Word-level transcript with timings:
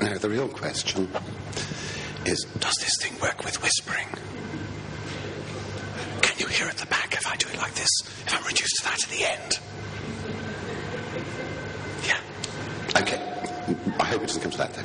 Now, 0.00 0.18
the 0.18 0.28
real 0.28 0.48
question 0.48 1.08
is 2.24 2.46
does 2.58 2.74
this 2.76 2.96
thing 3.00 3.18
work 3.20 3.44
with 3.44 3.60
whispering? 3.62 4.06
Can 6.22 6.38
you 6.38 6.46
hear 6.46 6.66
at 6.68 6.76
the 6.76 6.86
back 6.86 7.14
if 7.14 7.26
I 7.26 7.36
do 7.36 7.48
it 7.48 7.58
like 7.58 7.74
this? 7.74 7.90
If 8.02 8.34
I'm 8.34 8.44
reduced 8.44 8.76
to 8.78 8.84
that 8.84 9.02
at 9.02 9.10
the 9.10 9.24
end? 9.24 9.58
Yeah. 12.06 13.00
Okay. 13.00 13.18
I 13.98 14.04
hope 14.04 14.22
it 14.22 14.26
doesn't 14.26 14.42
come 14.42 14.52
to 14.52 14.58
that, 14.58 14.74
though. 14.74 14.82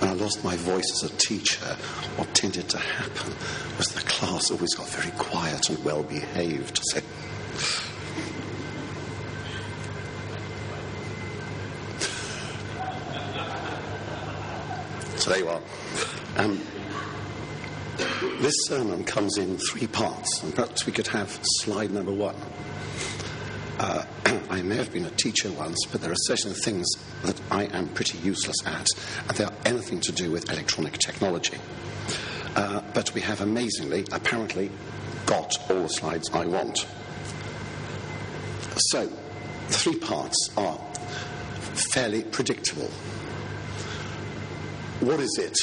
When 0.00 0.10
I 0.10 0.14
lost 0.14 0.44
my 0.44 0.56
voice 0.56 0.90
as 0.92 1.10
a 1.10 1.16
teacher, 1.16 1.64
what 2.16 2.32
tended 2.34 2.68
to 2.70 2.78
happen 2.78 3.32
was 3.78 3.88
the 3.88 4.02
class 4.02 4.50
always 4.50 4.74
got 4.74 4.88
very 4.88 5.10
quiet 5.12 5.70
and 5.70 5.84
well 5.84 6.02
behaved. 6.02 6.80
So 6.84 7.00
So 15.24 15.30
there 15.30 15.38
you 15.38 15.48
are. 15.48 15.62
Um, 16.36 16.60
this 18.42 18.52
sermon 18.66 19.04
comes 19.04 19.38
in 19.38 19.56
three 19.56 19.86
parts, 19.86 20.42
and 20.42 20.54
perhaps 20.54 20.84
we 20.84 20.92
could 20.92 21.06
have 21.06 21.40
slide 21.42 21.90
number 21.92 22.12
one. 22.12 22.36
Uh, 23.78 24.04
I 24.50 24.60
may 24.60 24.76
have 24.76 24.92
been 24.92 25.06
a 25.06 25.10
teacher 25.12 25.50
once, 25.52 25.78
but 25.90 26.02
there 26.02 26.12
are 26.12 26.26
certain 26.26 26.52
things 26.52 26.86
that 27.22 27.40
I 27.50 27.64
am 27.74 27.88
pretty 27.88 28.18
useless 28.18 28.56
at, 28.66 28.86
and 29.26 29.38
they 29.38 29.44
are 29.44 29.52
anything 29.64 30.00
to 30.00 30.12
do 30.12 30.30
with 30.30 30.52
electronic 30.52 30.98
technology. 30.98 31.56
Uh, 32.54 32.82
but 32.92 33.14
we 33.14 33.22
have 33.22 33.40
amazingly, 33.40 34.04
apparently, 34.12 34.70
got 35.24 35.56
all 35.70 35.84
the 35.84 35.88
slides 35.88 36.28
I 36.34 36.44
want. 36.44 36.86
So, 38.76 39.06
the 39.06 39.72
three 39.72 39.98
parts 39.98 40.50
are 40.58 40.76
fairly 41.72 42.24
predictable 42.24 42.90
what 45.06 45.20
is 45.20 45.38
it 45.38 45.56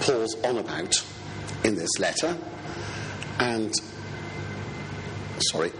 Paul's 0.00 0.34
on 0.44 0.58
about 0.58 1.02
in 1.64 1.74
this 1.74 1.98
letter? 1.98 2.36
And, 3.38 3.74
sorry, 5.50 5.72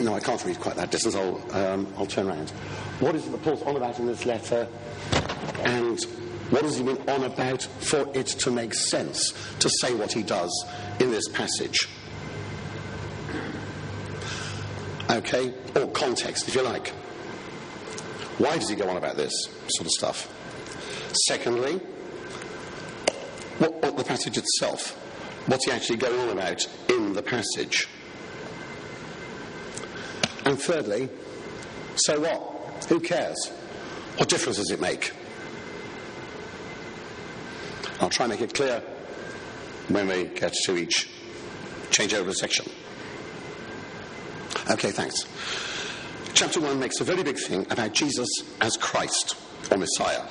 no, 0.00 0.14
I 0.14 0.20
can't 0.20 0.44
read 0.44 0.60
quite 0.60 0.76
that 0.76 0.90
distance. 0.90 1.14
I'll, 1.14 1.56
um, 1.56 1.92
I'll 1.96 2.06
turn 2.06 2.28
around. 2.28 2.50
What 3.00 3.14
is 3.14 3.26
it 3.26 3.30
that 3.30 3.42
Paul's 3.42 3.62
on 3.62 3.76
about 3.76 3.98
in 3.98 4.06
this 4.06 4.26
letter? 4.26 4.68
And 5.64 6.02
what 6.50 6.62
does 6.62 6.76
he 6.76 6.82
mean 6.82 6.98
on 7.08 7.24
about 7.24 7.62
for 7.62 8.08
it 8.14 8.26
to 8.26 8.50
make 8.50 8.74
sense 8.74 9.32
to 9.60 9.70
say 9.80 9.94
what 9.94 10.12
he 10.12 10.22
does 10.22 10.66
in 11.00 11.10
this 11.10 11.28
passage? 11.28 11.88
Okay, 15.10 15.52
or 15.76 15.86
context, 15.88 16.48
if 16.48 16.54
you 16.54 16.62
like. 16.62 16.88
Why 18.38 18.58
does 18.58 18.68
he 18.68 18.74
go 18.74 18.88
on 18.88 18.96
about 18.96 19.16
this 19.16 19.32
sort 19.68 19.86
of 19.86 19.92
stuff? 19.92 20.30
Secondly, 21.26 21.80
what 23.94 24.04
the 24.04 24.08
passage 24.08 24.36
itself, 24.36 24.90
what's 25.46 25.66
he 25.66 25.70
actually 25.70 25.96
going 25.96 26.18
on 26.18 26.30
about 26.30 26.66
in 26.88 27.12
the 27.12 27.22
passage. 27.22 27.88
And 30.44 30.60
thirdly, 30.60 31.08
so 31.94 32.20
what? 32.20 32.84
Who 32.88 32.98
cares? 32.98 33.36
What 34.16 34.28
difference 34.28 34.58
does 34.58 34.70
it 34.70 34.80
make? 34.80 35.12
I'll 38.00 38.10
try 38.10 38.24
and 38.24 38.32
make 38.32 38.40
it 38.40 38.52
clear 38.52 38.82
when 39.88 40.08
we 40.08 40.24
get 40.24 40.52
to 40.64 40.76
each 40.76 41.08
changeover 41.90 42.34
section. 42.34 42.66
Okay, 44.70 44.90
thanks. 44.90 45.24
Chapter 46.34 46.60
1 46.60 46.80
makes 46.80 47.00
a 47.00 47.04
very 47.04 47.22
big 47.22 47.38
thing 47.38 47.64
about 47.70 47.92
Jesus 47.92 48.28
as 48.60 48.76
Christ 48.76 49.36
or 49.70 49.76
Messiah. 49.76 50.22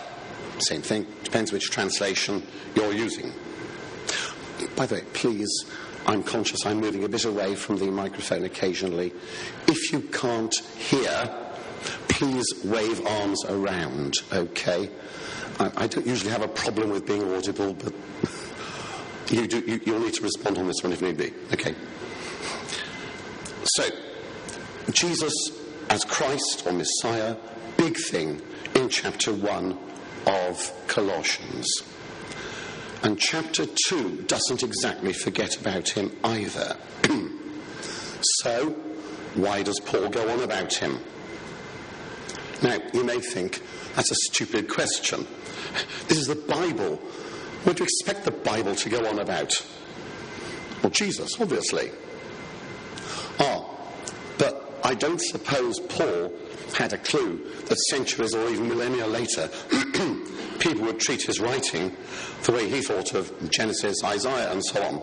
Same 0.59 0.81
thing, 0.81 1.07
depends 1.23 1.53
which 1.53 1.71
translation 1.71 2.45
you're 2.75 2.93
using. 2.93 3.31
By 4.75 4.85
the 4.85 4.95
way, 4.95 5.01
please, 5.13 5.65
I'm 6.05 6.23
conscious 6.23 6.65
I'm 6.65 6.79
moving 6.79 7.03
a 7.03 7.09
bit 7.09 7.25
away 7.25 7.55
from 7.55 7.77
the 7.77 7.89
microphone 7.91 8.43
occasionally. 8.43 9.13
If 9.67 9.91
you 9.91 10.01
can't 10.01 10.53
hear, 10.77 11.33
please 12.09 12.45
wave 12.63 13.05
arms 13.05 13.43
around, 13.45 14.15
okay? 14.31 14.89
I, 15.59 15.71
I 15.75 15.87
don't 15.87 16.05
usually 16.05 16.31
have 16.31 16.41
a 16.41 16.47
problem 16.47 16.89
with 16.89 17.05
being 17.05 17.23
audible, 17.33 17.73
but 17.73 17.93
you 19.31 19.47
do, 19.47 19.59
you, 19.59 19.81
you'll 19.85 19.99
need 19.99 20.13
to 20.15 20.23
respond 20.23 20.57
on 20.57 20.67
this 20.67 20.83
one 20.83 20.93
if 20.93 21.01
need 21.01 21.17
be. 21.17 21.33
Okay. 21.53 21.75
So, 23.63 23.83
Jesus 24.91 25.33
as 25.89 26.03
Christ 26.05 26.65
or 26.65 26.73
Messiah, 26.73 27.35
big 27.77 27.97
thing 27.97 28.41
in 28.75 28.89
chapter 28.89 29.31
1 29.31 29.77
of 30.25 30.87
Colossians. 30.87 31.67
And 33.03 33.19
chapter 33.19 33.65
2 33.89 34.23
doesn't 34.27 34.63
exactly 34.63 35.11
forget 35.11 35.59
about 35.59 35.89
him 35.89 36.15
either. 36.23 36.77
so, 38.21 38.69
why 39.35 39.61
does 39.61 39.79
Paul 39.81 40.07
go 40.07 40.29
on 40.29 40.41
about 40.41 40.73
him? 40.73 40.99
Now, 42.61 42.77
you 42.93 43.03
may 43.03 43.19
think 43.19 43.61
that's 43.95 44.11
a 44.11 44.15
stupid 44.15 44.69
question. 44.69 45.27
This 46.07 46.19
is 46.19 46.27
the 46.27 46.35
Bible. 46.35 46.97
What 47.63 47.77
do 47.77 47.83
you 47.83 47.85
expect 47.85 48.25
the 48.25 48.31
Bible 48.31 48.75
to 48.75 48.89
go 48.89 49.07
on 49.07 49.19
about? 49.19 49.53
Well, 50.83 50.91
Jesus, 50.91 51.39
obviously. 51.39 51.91
Ah, 53.39 53.65
but 54.37 54.79
I 54.83 54.93
don't 54.93 55.19
suppose 55.19 55.79
Paul 55.79 56.31
had 56.75 56.93
a 56.93 56.97
clue 56.99 57.41
that 57.65 57.79
centuries 57.89 58.35
or 58.35 58.47
even 58.49 58.67
millennia 58.67 59.07
later, 59.07 59.49
people 60.63 60.85
would 60.85 60.99
treat 60.99 61.21
his 61.21 61.41
writing 61.41 61.95
the 62.43 62.51
way 62.53 62.69
he 62.69 62.81
thought 62.81 63.13
of 63.13 63.51
Genesis, 63.51 64.01
Isaiah, 64.03 64.49
and 64.51 64.63
so 64.63 64.81
on. 64.81 65.01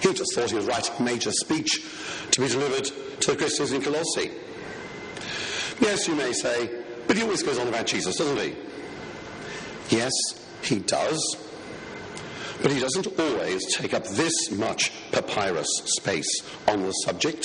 He 0.00 0.14
just 0.14 0.34
thought 0.34 0.48
he 0.48 0.56
was 0.56 0.64
writing 0.64 0.94
a 0.98 1.02
major 1.02 1.30
speech 1.30 1.84
to 2.30 2.40
be 2.40 2.48
delivered 2.48 2.84
to 3.20 3.30
the 3.32 3.36
Christians 3.36 3.72
in 3.72 3.82
Colossae. 3.82 4.30
Yes, 5.80 6.08
you 6.08 6.14
may 6.14 6.32
say, 6.32 6.70
but 7.06 7.16
he 7.16 7.22
always 7.22 7.42
goes 7.42 7.58
on 7.58 7.68
about 7.68 7.86
Jesus, 7.86 8.16
doesn't 8.16 8.38
he? 8.38 8.56
Yes, 9.90 10.12
he 10.62 10.78
does. 10.78 11.36
But 12.62 12.72
he 12.72 12.80
doesn't 12.80 13.06
always 13.18 13.76
take 13.76 13.92
up 13.92 14.06
this 14.06 14.50
much 14.50 14.92
papyrus 15.12 15.68
space 15.84 16.42
on 16.66 16.82
the 16.82 16.92
subject. 16.92 17.44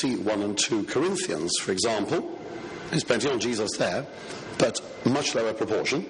See 0.00 0.16
1 0.16 0.42
and 0.42 0.56
2 0.56 0.84
Corinthians, 0.84 1.52
for 1.60 1.72
example. 1.72 2.38
There's 2.88 3.04
plenty 3.04 3.28
on 3.28 3.38
Jesus 3.38 3.76
there, 3.76 4.06
but 4.56 4.80
much 5.10 5.34
lower 5.34 5.52
proportion. 5.52 6.06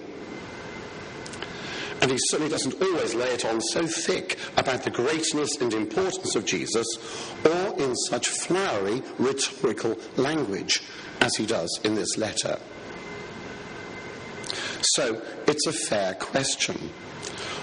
And 2.00 2.10
he 2.10 2.18
certainly 2.28 2.50
doesn't 2.50 2.82
always 2.82 3.14
lay 3.14 3.32
it 3.32 3.44
on 3.44 3.60
so 3.60 3.86
thick 3.86 4.38
about 4.56 4.82
the 4.82 4.90
greatness 4.90 5.56
and 5.60 5.72
importance 5.72 6.34
of 6.34 6.44
Jesus, 6.44 6.86
or 7.44 7.80
in 7.80 7.94
such 7.96 8.28
flowery 8.28 9.02
rhetorical 9.18 9.96
language 10.16 10.82
as 11.20 11.34
he 11.36 11.46
does 11.46 11.80
in 11.84 11.94
this 11.94 12.18
letter. 12.18 12.58
So 14.82 15.22
it's 15.46 15.66
a 15.66 15.72
fair 15.72 16.14
question. 16.14 16.90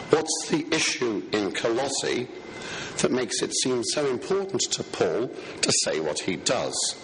What's 0.09 0.47
the 0.49 0.65
issue 0.73 1.23
in 1.31 1.51
Colossae 1.51 2.27
that 3.01 3.11
makes 3.11 3.41
it 3.41 3.53
seem 3.53 3.83
so 3.83 4.07
important 4.07 4.61
to 4.71 4.83
Paul 4.83 5.27
to 5.27 5.71
say 5.83 5.99
what 5.99 6.19
he 6.19 6.35
does. 6.35 6.95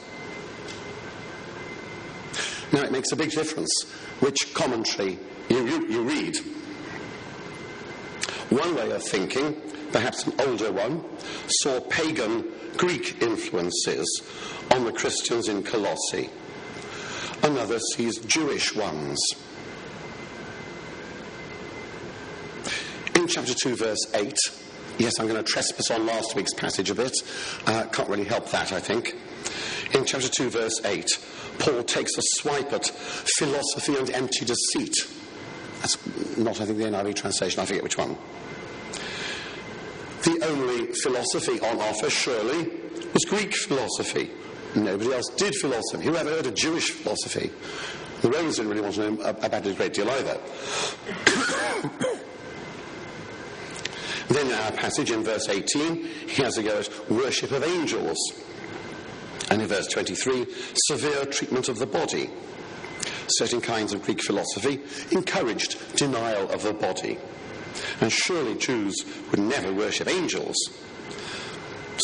Now, 2.78 2.84
it 2.84 2.92
makes 2.92 3.12
a 3.12 3.16
big 3.16 3.32
difference 3.32 3.72
which 4.20 4.54
commentary 4.54 5.18
you, 5.50 5.68
you, 5.68 5.88
you 5.88 6.04
read. 6.04 6.38
One 8.52 8.76
way 8.76 8.92
of 8.92 9.02
thinking, 9.02 9.60
perhaps 9.92 10.28
an 10.28 10.34
older 10.42 10.72
one, 10.72 11.04
saw 11.48 11.80
pagan 11.80 12.46
Greek 12.78 13.20
influences 13.20 14.22
on 14.76 14.86
the 14.86 14.92
Christians 14.92 15.48
in 15.50 15.64
Colossae. 15.64 16.30
Another 17.42 17.80
sees 17.80 18.20
Jewish 18.20 18.76
ones. 18.76 19.20
In 23.16 23.26
chapter 23.28 23.56
2, 23.56 23.76
verse 23.76 24.06
8, 24.14 24.38
Yes, 25.00 25.20
I'm 25.20 25.28
going 25.28 25.44
to 25.44 25.52
trespass 25.52 25.90
on 25.90 26.06
last 26.06 26.36
week's 26.36 26.54
passage 26.54 26.92
a 26.92 26.96
bit. 26.96 27.24
Uh, 27.66 27.86
can't 27.92 28.08
really 28.08 28.26
help 28.26 28.52
that, 28.52 28.72
I 28.72 28.80
think. 28.80 29.16
In 29.94 30.06
chapter 30.06 30.28
2, 30.28 30.50
verse 30.50 30.82
8, 30.84 31.20
Paul 31.60 31.84
takes 31.84 32.18
a 32.18 32.22
swipe 32.22 32.74
at 32.74 32.88
philosophy 32.88 33.96
and 33.96 34.10
empty 34.12 34.46
deceit. 34.46 34.96
That's 35.80 36.38
not, 36.38 36.60
I 36.60 36.66
think, 36.66 36.78
the 36.78 36.86
NIV 36.86 37.16
translation, 37.16 37.62
I 37.62 37.66
forget 37.66 37.84
which 37.84 37.98
one. 37.98 38.18
The 40.24 40.46
only 40.46 40.88
philosophy 40.94 41.60
on 41.62 41.80
offer, 41.80 42.10
surely, 42.10 42.70
was 43.14 43.24
Greek 43.26 43.56
philosophy. 43.56 44.30
Nobody 44.76 45.14
else 45.14 45.30
did 45.38 45.56
philosophy. 45.56 46.04
Who 46.04 46.16
ever 46.16 46.30
heard 46.30 46.48
of 46.48 46.54
Jewish 46.54 46.92
philosophy? 46.92 47.52
The 48.22 48.30
Romans 48.30 48.58
didn't 48.58 48.72
really 48.72 48.82
want 48.82 48.96
to 48.96 49.12
know 49.12 49.22
about 49.22 49.66
it 49.66 49.72
a 49.72 49.74
great 49.74 49.94
deal 49.94 50.10
either. 50.10 50.38
Then 54.28 54.52
our 54.52 54.72
passage 54.74 55.12
in 55.12 55.24
verse 55.24 55.48
18, 55.48 56.04
he 56.28 56.44
has 56.44 56.58
a 56.58 56.64
go 56.64 56.80
at 56.80 57.10
worship 57.10 57.52
of 57.52 57.64
angels. 57.64 58.18
And 59.50 59.62
in 59.62 59.68
verse 59.68 59.88
23, 59.88 60.46
severe 60.88 61.26
treatment 61.26 61.70
of 61.70 61.80
the 61.80 61.88
body. 61.88 62.30
certain 63.30 63.62
kinds 63.62 63.94
of 63.94 64.04
Greek 64.04 64.22
philosophy 64.22 64.80
encouraged 65.12 65.96
denial 65.96 66.50
of 66.50 66.64
the 66.64 66.74
body. 66.74 67.18
And 68.02 68.12
surely 68.12 68.56
Jews 68.56 68.96
would 69.32 69.40
never 69.40 69.74
worship 69.74 70.08
angels. 70.08 70.56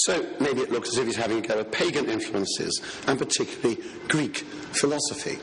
So 0.06 0.28
maybe 0.40 0.62
it 0.62 0.72
looks 0.72 0.90
as 0.90 0.98
if 0.98 1.06
he's 1.06 1.16
having 1.16 1.38
a 1.38 1.42
go 1.42 1.60
at 1.60 1.72
pagan 1.72 2.10
influences, 2.10 2.82
and 3.08 3.18
particularly 3.18 3.82
Greek 4.08 4.38
philosophy. 4.38 5.40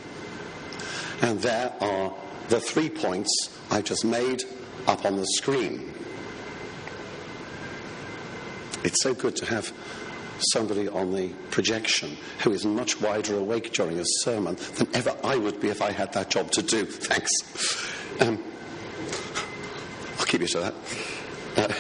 And 1.23 1.41
there 1.41 1.73
are 1.81 2.13
the 2.49 2.61
three 2.61 2.91
points 2.91 3.31
I 3.71 3.81
just 3.81 4.05
made 4.05 4.45
up 4.87 5.05
on 5.05 5.17
the 5.17 5.27
screen. 5.27 5.93
It's 8.83 9.03
so 9.03 9.15
good 9.15 9.37
to 9.37 9.47
have 9.47 9.73
somebody 10.53 10.89
on 10.89 11.15
the 11.15 11.29
projection 11.51 12.17
who 12.43 12.53
is 12.53 12.65
much 12.65 13.01
wider 13.01 13.37
awake 13.37 13.73
during 13.73 13.99
a 13.99 14.05
sermon 14.05 14.57
than 14.77 14.89
ever 14.95 15.17
I 15.23 15.37
would 15.37 15.61
be 15.61 15.69
if 15.69 15.83
I 15.83 15.93
had 15.93 16.13
that 16.15 16.31
job 16.31 16.51
to 16.53 16.63
do. 16.63 16.85
Thanks. 16.87 17.31
Um, 18.21 18.43
I'll 20.19 20.27
keep 20.27 20.41
you 20.41 20.47
to 20.49 20.61
that. 20.61 20.75
Uh, 21.57 21.75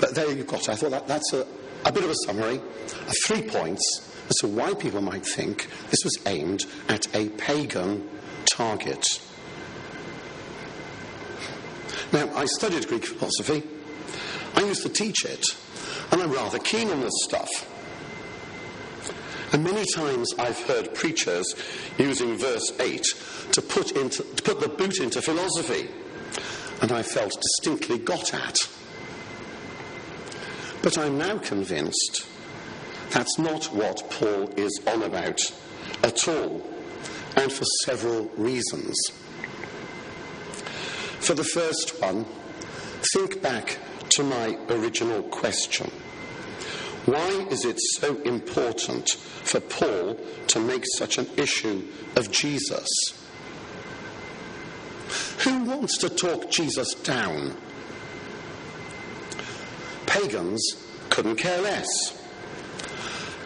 but 0.00 0.14
there 0.14 0.30
you've 0.30 0.46
got 0.46 0.62
it. 0.62 0.68
I 0.68 0.74
thought 0.74 0.90
that, 0.90 1.06
that's 1.06 1.32
a, 1.32 1.46
a 1.84 1.92
bit 1.92 2.04
of 2.04 2.10
a 2.10 2.16
summary 2.26 2.56
of 2.56 3.14
three 3.26 3.42
points 3.42 4.10
as 4.28 4.36
to 4.36 4.48
why 4.48 4.74
people 4.74 5.00
might 5.00 5.26
think 5.26 5.68
this 5.90 6.04
was 6.04 6.18
aimed 6.26 6.66
at 6.88 7.14
a 7.14 7.28
pagan 7.30 8.08
target. 8.50 9.20
Now, 12.12 12.34
I 12.36 12.46
studied 12.46 12.86
Greek 12.88 13.06
philosophy. 13.06 13.62
I 14.54 14.60
used 14.60 14.82
to 14.82 14.88
teach 14.88 15.24
it, 15.24 15.44
and 16.12 16.22
I'm 16.22 16.32
rather 16.32 16.58
keen 16.58 16.90
on 16.90 17.00
this 17.00 17.24
stuff. 17.24 17.48
And 19.52 19.62
many 19.62 19.84
times 19.94 20.32
I've 20.38 20.60
heard 20.62 20.94
preachers 20.94 21.54
using 21.98 22.36
verse 22.36 22.72
8 22.80 23.04
to 23.52 23.62
put, 23.62 23.92
into, 23.92 24.22
to 24.22 24.42
put 24.42 24.60
the 24.60 24.68
boot 24.68 25.00
into 25.00 25.22
philosophy. 25.22 25.88
And 26.82 26.90
I 26.92 27.02
felt 27.02 27.40
distinctly 27.40 27.98
got 27.98 28.34
at. 28.34 28.56
But 30.82 30.98
I'm 30.98 31.16
now 31.16 31.38
convinced 31.38 32.26
that's 33.10 33.38
not 33.38 33.66
what 33.66 34.10
Paul 34.10 34.50
is 34.56 34.80
on 34.86 35.02
about 35.02 35.40
at 36.02 36.28
all, 36.28 36.66
and 37.36 37.50
for 37.50 37.64
several 37.84 38.24
reasons. 38.36 38.96
For 41.20 41.34
the 41.34 41.44
first 41.44 42.02
one, 42.02 42.26
think 43.14 43.40
back 43.40 43.78
to 44.10 44.22
my 44.24 44.58
original 44.68 45.22
question. 45.22 45.90
Why 47.06 47.28
is 47.50 47.66
it 47.66 47.78
so 47.80 48.16
important 48.22 49.10
for 49.10 49.60
Paul 49.60 50.18
to 50.48 50.58
make 50.58 50.84
such 50.96 51.18
an 51.18 51.28
issue 51.36 51.86
of 52.16 52.30
Jesus? 52.30 52.88
Who 55.40 55.64
wants 55.64 55.98
to 55.98 56.08
talk 56.08 56.50
Jesus 56.50 56.94
down? 56.94 57.54
Pagans 60.06 60.82
couldn't 61.10 61.36
care 61.36 61.60
less. 61.60 62.18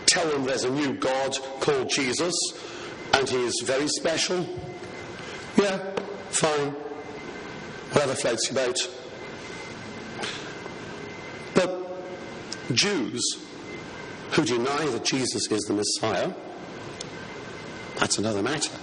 Tell 0.06 0.28
them 0.31 0.44
there's 0.44 0.64
a 0.64 0.70
new 0.70 0.94
God 0.94 1.37
called 1.58 1.90
Jesus 1.90 2.34
and 3.12 3.28
he 3.28 3.44
is 3.44 3.60
very 3.64 3.88
special. 3.88 4.46
Yeah, 5.56 5.78
fine. 6.31 6.70
Whatever 7.90 8.14
floats 8.14 8.52
your 8.52 8.66
boat. 8.66 8.90
But 11.55 12.75
Jews 12.75 13.47
who 14.30 14.44
deny 14.44 14.86
that 14.86 15.04
Jesus 15.04 15.50
is 15.50 15.62
the 15.62 15.75
Messiah, 15.75 16.32
that's 17.96 18.19
another 18.19 18.42
matter. 18.42 18.76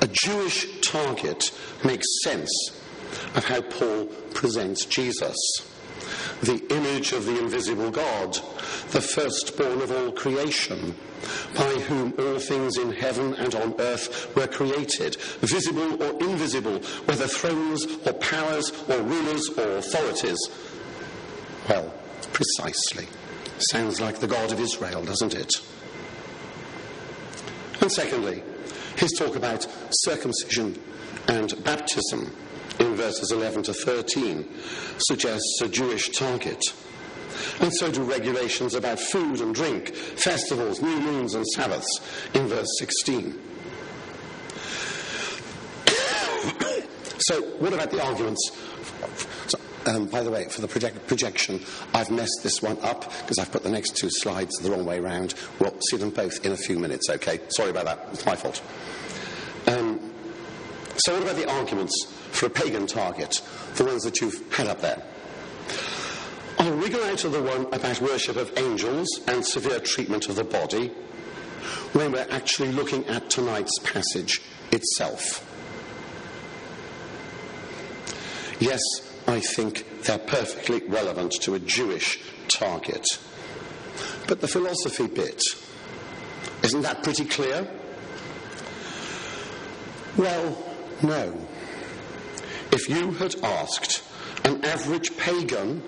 A 0.00 0.08
Jewish 0.08 0.80
target 0.80 1.50
makes 1.84 2.06
sense 2.22 2.50
of 3.34 3.44
how 3.44 3.60
Paul 3.62 4.06
presents 4.34 4.84
Jesus. 4.84 5.36
The 6.42 6.60
image 6.74 7.12
of 7.12 7.24
the 7.24 7.38
invisible 7.38 7.90
God, 7.90 8.34
the 8.90 9.00
firstborn 9.00 9.80
of 9.80 9.92
all 9.92 10.12
creation, 10.12 10.96
by 11.56 11.72
whom 11.86 12.14
all 12.18 12.38
things 12.38 12.76
in 12.78 12.92
heaven 12.92 13.34
and 13.34 13.54
on 13.54 13.74
earth 13.80 14.34
were 14.34 14.48
created, 14.48 15.16
visible 15.40 16.02
or 16.02 16.20
invisible, 16.20 16.78
whether 17.04 17.26
thrones 17.26 17.86
or 18.06 18.12
powers 18.14 18.72
or 18.88 19.00
rulers 19.02 19.48
or 19.56 19.76
authorities. 19.78 20.38
Well, 21.68 21.94
precisely. 22.32 23.06
Sounds 23.58 24.00
like 24.00 24.18
the 24.18 24.26
God 24.26 24.52
of 24.52 24.60
Israel, 24.60 25.04
doesn't 25.04 25.34
it? 25.34 25.52
And 27.80 27.90
secondly, 27.92 28.42
his 28.96 29.12
talk 29.12 29.36
about 29.36 29.66
circumcision 29.90 30.78
and 31.28 31.62
baptism 31.64 32.32
in 32.78 32.94
verses 32.94 33.32
11 33.32 33.64
to 33.64 33.74
13 33.74 34.48
suggests 34.98 35.60
a 35.62 35.68
Jewish 35.68 36.08
target. 36.10 36.62
And 37.60 37.72
so 37.74 37.90
do 37.90 38.02
regulations 38.02 38.74
about 38.74 39.00
food 39.00 39.40
and 39.40 39.54
drink, 39.54 39.94
festivals, 39.94 40.82
new 40.82 41.00
moons, 41.00 41.34
and 41.34 41.46
Sabbaths 41.48 42.00
in 42.34 42.46
verse 42.46 42.68
16. 42.78 43.40
so, 47.18 47.42
what 47.58 47.72
about 47.72 47.90
the 47.90 48.02
arguments 48.04 48.50
um, 49.86 50.06
by 50.06 50.22
the 50.22 50.30
way, 50.30 50.46
for 50.48 50.60
the 50.60 50.68
project- 50.68 51.06
projection, 51.06 51.60
I've 51.94 52.10
messed 52.10 52.40
this 52.42 52.62
one 52.62 52.78
up 52.82 53.10
because 53.22 53.38
I've 53.38 53.50
put 53.50 53.62
the 53.62 53.70
next 53.70 53.96
two 53.96 54.10
slides 54.10 54.56
the 54.58 54.70
wrong 54.70 54.84
way 54.84 55.00
round. 55.00 55.34
We'll 55.58 55.74
see 55.90 55.96
them 55.96 56.10
both 56.10 56.44
in 56.44 56.52
a 56.52 56.56
few 56.56 56.78
minutes, 56.78 57.08
okay? 57.10 57.40
Sorry 57.48 57.70
about 57.70 57.84
that. 57.86 58.08
It's 58.12 58.26
my 58.26 58.36
fault. 58.36 58.62
Um, 59.66 60.12
so, 60.96 61.14
what 61.14 61.22
about 61.22 61.36
the 61.36 61.50
arguments 61.50 62.06
for 62.30 62.46
a 62.46 62.50
pagan 62.50 62.86
target, 62.86 63.40
the 63.76 63.84
ones 63.84 64.02
that 64.04 64.20
you've 64.20 64.52
had 64.52 64.66
up 64.66 64.80
there? 64.80 65.02
I'll 66.58 66.72
wriggle 66.72 67.02
out 67.04 67.24
of 67.24 67.32
the 67.32 67.42
one 67.42 67.66
about 67.72 68.00
worship 68.00 68.36
of 68.36 68.56
angels 68.56 69.08
and 69.26 69.44
severe 69.44 69.80
treatment 69.80 70.28
of 70.28 70.36
the 70.36 70.44
body 70.44 70.88
when 71.92 72.12
we're 72.12 72.26
actually 72.30 72.72
looking 72.72 73.06
at 73.06 73.30
tonight's 73.30 73.78
passage 73.80 74.42
itself. 74.70 75.48
Yes, 78.60 78.80
I 79.32 79.40
think 79.40 80.02
they're 80.02 80.18
perfectly 80.18 80.82
relevant 80.86 81.32
to 81.40 81.54
a 81.54 81.58
Jewish 81.58 82.20
target. 82.48 83.06
But 84.28 84.42
the 84.42 84.46
philosophy 84.46 85.06
bit, 85.06 85.40
isn't 86.62 86.82
that 86.82 87.02
pretty 87.02 87.24
clear? 87.24 87.66
Well, 90.18 90.62
no. 91.02 91.48
If 92.72 92.90
you 92.90 93.12
had 93.12 93.42
asked 93.42 94.04
an 94.44 94.62
average 94.66 95.16
pagan 95.16 95.80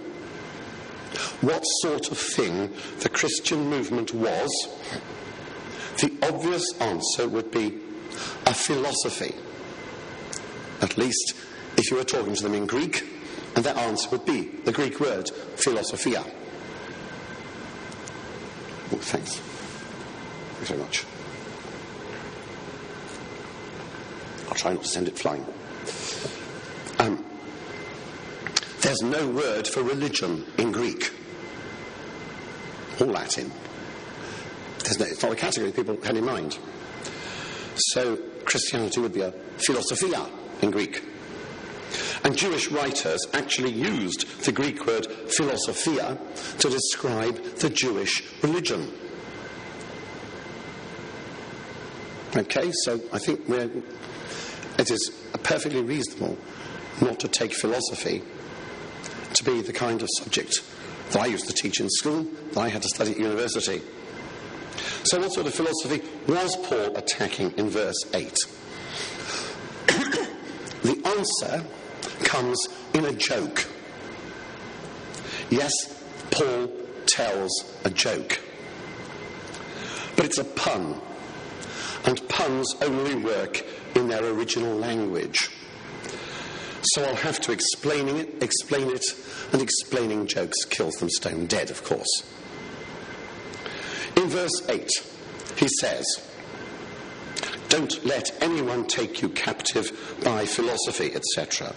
what 1.43 1.65
sort 1.83 2.11
of 2.11 2.17
thing 2.17 2.73
the 3.01 3.11
Christian 3.11 3.69
movement 3.69 4.15
was, 4.15 4.51
the 6.01 6.17
obvious 6.23 6.65
answer 6.81 7.29
would 7.29 7.51
be 7.51 7.79
a 8.47 8.55
philosophy. 8.55 9.35
At 10.81 10.97
least 10.97 11.35
if 11.77 11.91
you 11.91 11.99
were 11.99 12.05
talking 12.05 12.35
to 12.35 12.43
them 12.43 12.55
in 12.55 12.65
Greek 12.65 13.14
and 13.57 13.65
that 13.65 13.77
answer 13.77 14.09
would 14.11 14.25
be 14.25 14.43
the 14.65 14.73
Greek 14.73 15.01
word 15.01 15.31
philosophia. 15.57 16.25
Oh, 18.93 18.97
thanks. 18.97 19.37
Thanks 19.37 20.69
very 20.69 20.81
much. 20.81 21.05
I'll 24.49 24.55
try 24.55 24.73
not 24.73 24.83
to 24.83 24.89
send 24.89 25.09
it 25.09 25.19
flying. 25.19 25.45
Um, 26.99 27.25
there's 28.81 29.03
no 29.03 29.29
word 29.29 29.67
for 29.67 29.83
religion 29.83 30.45
in 30.59 30.73
Greek 30.73 31.13
or 33.01 33.07
Latin. 33.07 33.51
No, 34.99 35.07
it's 35.07 35.23
not 35.23 35.33
a 35.33 35.37
category 35.37 35.73
people 35.73 35.99
had 36.03 36.17
in 36.17 36.25
mind. 36.25 36.59
So 37.77 38.17
Christianity 38.45 39.01
would 39.01 39.15
be 39.15 39.23
a 39.23 39.33
philosophia 39.57 40.27
in 40.61 40.71
Greek. 40.71 41.03
And 42.25 42.37
Jewish 42.37 42.71
writers 42.71 43.21
actually 43.35 43.73
used 43.73 44.45
the 44.45 44.53
Greek 44.53 44.87
word 44.87 45.07
philosophia 45.07 46.19
to 46.59 46.71
describe 46.71 47.37
the 47.57 47.69
Jewish 47.69 48.23
religion. 48.43 48.91
Okay, 52.35 52.73
so 52.85 52.99
I 53.13 53.19
think 53.19 53.49
it 53.49 54.91
is 54.91 55.11
perfectly 55.43 55.83
reasonable 55.83 56.39
not 57.03 57.21
to 57.21 57.29
take 57.29 57.53
philosophy 57.53 58.23
to 59.35 59.45
be 59.45 59.61
the 59.61 59.73
kind 59.73 60.01
of 60.01 60.09
subject 60.17 60.63
that 61.11 61.23
I 61.23 61.27
used 61.27 61.47
to 61.49 61.53
teach 61.53 61.81
in 61.81 61.91
school, 61.91 62.25
that 62.53 62.61
I 62.61 62.69
had 62.69 62.83
to 62.83 62.89
study 62.89 63.13
at 63.13 63.19
university. 63.19 63.83
So, 65.05 65.21
what 65.21 65.33
sort 65.33 65.47
of 65.47 65.55
philosophy 65.55 66.03
was 66.27 66.57
Paul 66.57 66.97
attacking 66.97 67.53
in 67.59 67.69
verse 67.69 68.03
8? 68.15 68.33
the 70.83 71.03
answer 71.05 71.65
comes 72.21 72.69
in 72.93 73.05
a 73.05 73.13
joke. 73.13 73.67
Yes, 75.51 75.73
Paul 76.31 76.71
tells 77.07 77.51
a 77.85 77.91
joke. 77.91 78.41
But 80.17 80.27
it's 80.27 80.39
a 80.39 80.45
pun. 80.45 81.01
and 82.07 82.29
puns 82.29 82.75
only 82.83 83.15
work 83.15 83.65
in 83.95 84.09
their 84.09 84.25
original 84.25 84.77
language. 84.77 85.51
So 86.83 87.03
I'll 87.03 87.17
have 87.17 87.41
to 87.43 87.53
explain 87.53 88.09
it, 88.09 88.43
explain 88.43 88.89
it, 88.91 89.05
and 89.53 89.63
explaining 89.63 90.27
jokes 90.27 90.65
kills 90.67 90.97
them 90.97 91.09
stone 91.09 91.47
dead, 91.47 91.71
of 91.71 91.83
course. 91.83 92.23
In 94.17 94.29
verse 94.29 94.69
8, 94.69 94.91
he 95.57 95.69
says, 95.81 96.05
Don't 97.71 98.05
let 98.05 98.31
anyone 98.43 98.87
take 98.87 99.23
you 99.23 99.31
captive 99.31 100.19
by 100.23 100.45
philosophy, 100.45 101.15
etc. 101.15 101.75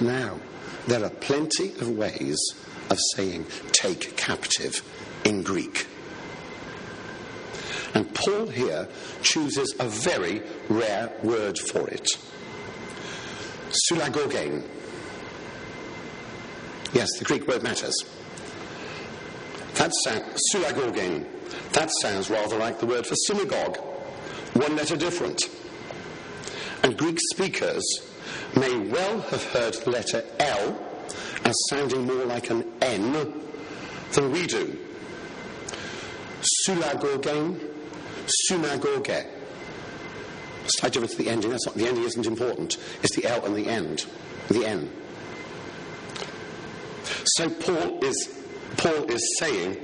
Now, 0.00 0.38
there 0.86 1.04
are 1.04 1.10
plenty 1.10 1.70
of 1.80 1.88
ways 1.90 2.38
of 2.90 2.98
saying 3.14 3.46
take 3.72 4.16
captive 4.16 4.82
in 5.24 5.42
Greek. 5.42 5.86
And 7.94 8.12
Paul 8.14 8.48
here 8.48 8.88
chooses 9.22 9.74
a 9.78 9.88
very 9.88 10.42
rare 10.68 11.12
word 11.22 11.58
for 11.58 11.88
it 11.88 12.08
sulagogein. 13.90 14.62
Yes, 16.92 17.08
the 17.18 17.24
Greek 17.24 17.46
word 17.46 17.62
matters. 17.62 18.04
That 19.74 19.92
sound, 20.04 20.24
sulagogein. 20.52 21.26
That 21.72 21.90
sounds 22.00 22.30
rather 22.30 22.56
like 22.58 22.78
the 22.78 22.86
word 22.86 23.06
for 23.06 23.16
synagogue, 23.26 23.78
one 24.54 24.76
letter 24.76 24.96
different. 24.96 25.42
And 26.82 26.96
Greek 26.96 27.18
speakers 27.32 27.82
may 28.56 28.76
well 28.88 29.20
have 29.20 29.44
heard 29.52 29.74
the 29.74 29.90
letter 29.90 30.24
L 30.38 30.78
as 31.44 31.54
sounding 31.68 32.06
more 32.06 32.24
like 32.24 32.50
an 32.50 32.64
N 32.80 33.12
than 34.12 34.32
we 34.32 34.46
do. 34.46 34.78
Sulagogein, 36.66 37.60
synagoge. 38.26 39.26
Slight 40.66 40.92
difference 40.92 41.14
to 41.14 41.22
the 41.22 41.28
ending. 41.28 41.50
That's 41.50 41.66
not, 41.66 41.74
the 41.74 41.86
ending 41.86 42.04
isn't 42.04 42.26
important. 42.26 42.78
It's 43.02 43.14
the 43.16 43.26
L 43.26 43.44
and 43.44 43.54
the 43.54 43.68
end, 43.68 44.06
the 44.48 44.64
N. 44.64 44.90
So 47.36 47.50
Paul 47.50 48.02
is, 48.02 48.42
Paul 48.76 49.10
is 49.10 49.38
saying, 49.38 49.76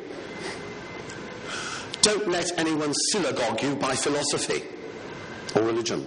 don't 2.03 2.29
let 2.29 2.59
anyone 2.59 2.95
synagogue 3.13 3.63
you 3.63 3.75
by 3.77 3.95
philosophy 3.95 4.63
or 5.55 5.63
religion. 5.63 6.07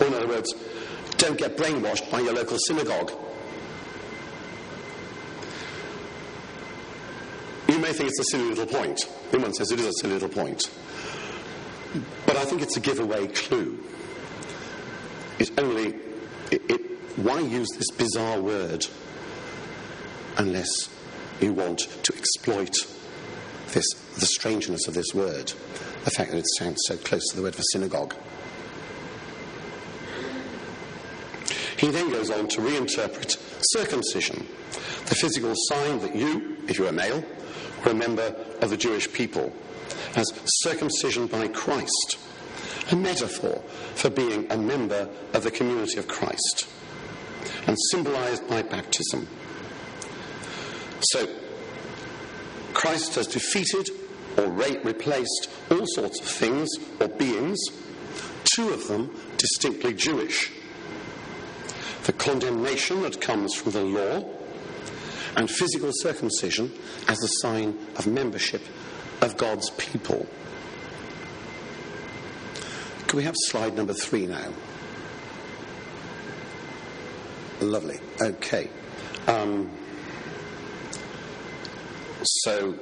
Or 0.00 0.06
in 0.06 0.14
other 0.14 0.28
words, 0.28 0.54
don't 1.22 1.38
get 1.38 1.56
brainwashed 1.56 2.10
by 2.10 2.18
your 2.18 2.34
local 2.34 2.58
synagogue. 2.66 3.12
You 7.68 7.78
may 7.78 7.92
think 7.92 8.08
it's 8.08 8.18
a 8.18 8.24
silly 8.24 8.48
little 8.48 8.66
point. 8.66 9.08
Anyone 9.32 9.54
says 9.54 9.70
it 9.70 9.78
is 9.78 9.86
a 9.86 9.92
silly 10.00 10.14
little 10.14 10.28
point. 10.28 10.68
But 12.26 12.36
I 12.36 12.44
think 12.44 12.60
it's 12.60 12.76
a 12.76 12.80
giveaway 12.80 13.28
clue. 13.28 13.78
It's 15.38 15.52
only, 15.58 15.94
it, 16.50 16.62
it, 16.68 16.80
why 17.16 17.38
use 17.38 17.68
this 17.70 17.90
bizarre 17.92 18.40
word 18.40 18.84
unless 20.38 20.88
you 21.40 21.52
want 21.52 21.80
to 22.02 22.12
exploit 22.16 22.74
this, 23.68 23.86
the 24.18 24.26
strangeness 24.26 24.88
of 24.88 24.94
this 24.94 25.14
word, 25.14 25.52
the 26.04 26.10
fact 26.10 26.32
that 26.32 26.38
it 26.38 26.46
sounds 26.58 26.82
so 26.86 26.96
close 26.96 27.28
to 27.30 27.36
the 27.36 27.42
word 27.42 27.54
for 27.54 27.62
synagogue. 27.70 28.12
He 31.82 31.90
then 31.90 32.10
goes 32.10 32.30
on 32.30 32.46
to 32.46 32.60
reinterpret 32.60 33.36
circumcision, 33.72 34.46
the 35.06 35.16
physical 35.16 35.52
sign 35.66 35.98
that 35.98 36.14
you, 36.14 36.56
if 36.68 36.78
you're 36.78 36.86
a 36.86 36.92
male, 36.92 37.24
were 37.84 37.90
a 37.90 37.94
member 37.94 38.36
of 38.60 38.70
the 38.70 38.76
Jewish 38.76 39.12
people, 39.12 39.52
as 40.14 40.32
circumcision 40.62 41.26
by 41.26 41.48
Christ, 41.48 42.18
a 42.92 42.94
metaphor 42.94 43.64
for 43.96 44.10
being 44.10 44.46
a 44.52 44.56
member 44.56 45.08
of 45.32 45.42
the 45.42 45.50
community 45.50 45.98
of 45.98 46.06
Christ, 46.06 46.68
and 47.66 47.76
symbolized 47.90 48.48
by 48.48 48.62
baptism. 48.62 49.26
So, 51.00 51.26
Christ 52.74 53.16
has 53.16 53.26
defeated 53.26 53.90
or 54.38 54.52
replaced 54.52 55.50
all 55.68 55.84
sorts 55.96 56.20
of 56.20 56.26
things 56.28 56.70
or 57.00 57.08
beings, 57.08 57.58
two 58.44 58.68
of 58.68 58.86
them 58.86 59.12
distinctly 59.36 59.94
Jewish. 59.94 60.52
The 62.04 62.12
condemnation 62.12 63.02
that 63.02 63.20
comes 63.20 63.54
from 63.54 63.72
the 63.72 63.82
law, 63.84 64.24
and 65.36 65.50
physical 65.50 65.90
circumcision 65.92 66.72
as 67.08 67.22
a 67.22 67.28
sign 67.40 67.78
of 67.96 68.06
membership 68.06 68.62
of 69.20 69.36
God's 69.36 69.70
people. 69.70 70.26
Can 73.06 73.16
we 73.16 73.24
have 73.24 73.34
slide 73.46 73.76
number 73.76 73.92
three 73.92 74.26
now? 74.26 74.52
Lovely. 77.60 77.98
Okay. 78.20 78.68
Um, 79.26 79.70
so, 82.22 82.74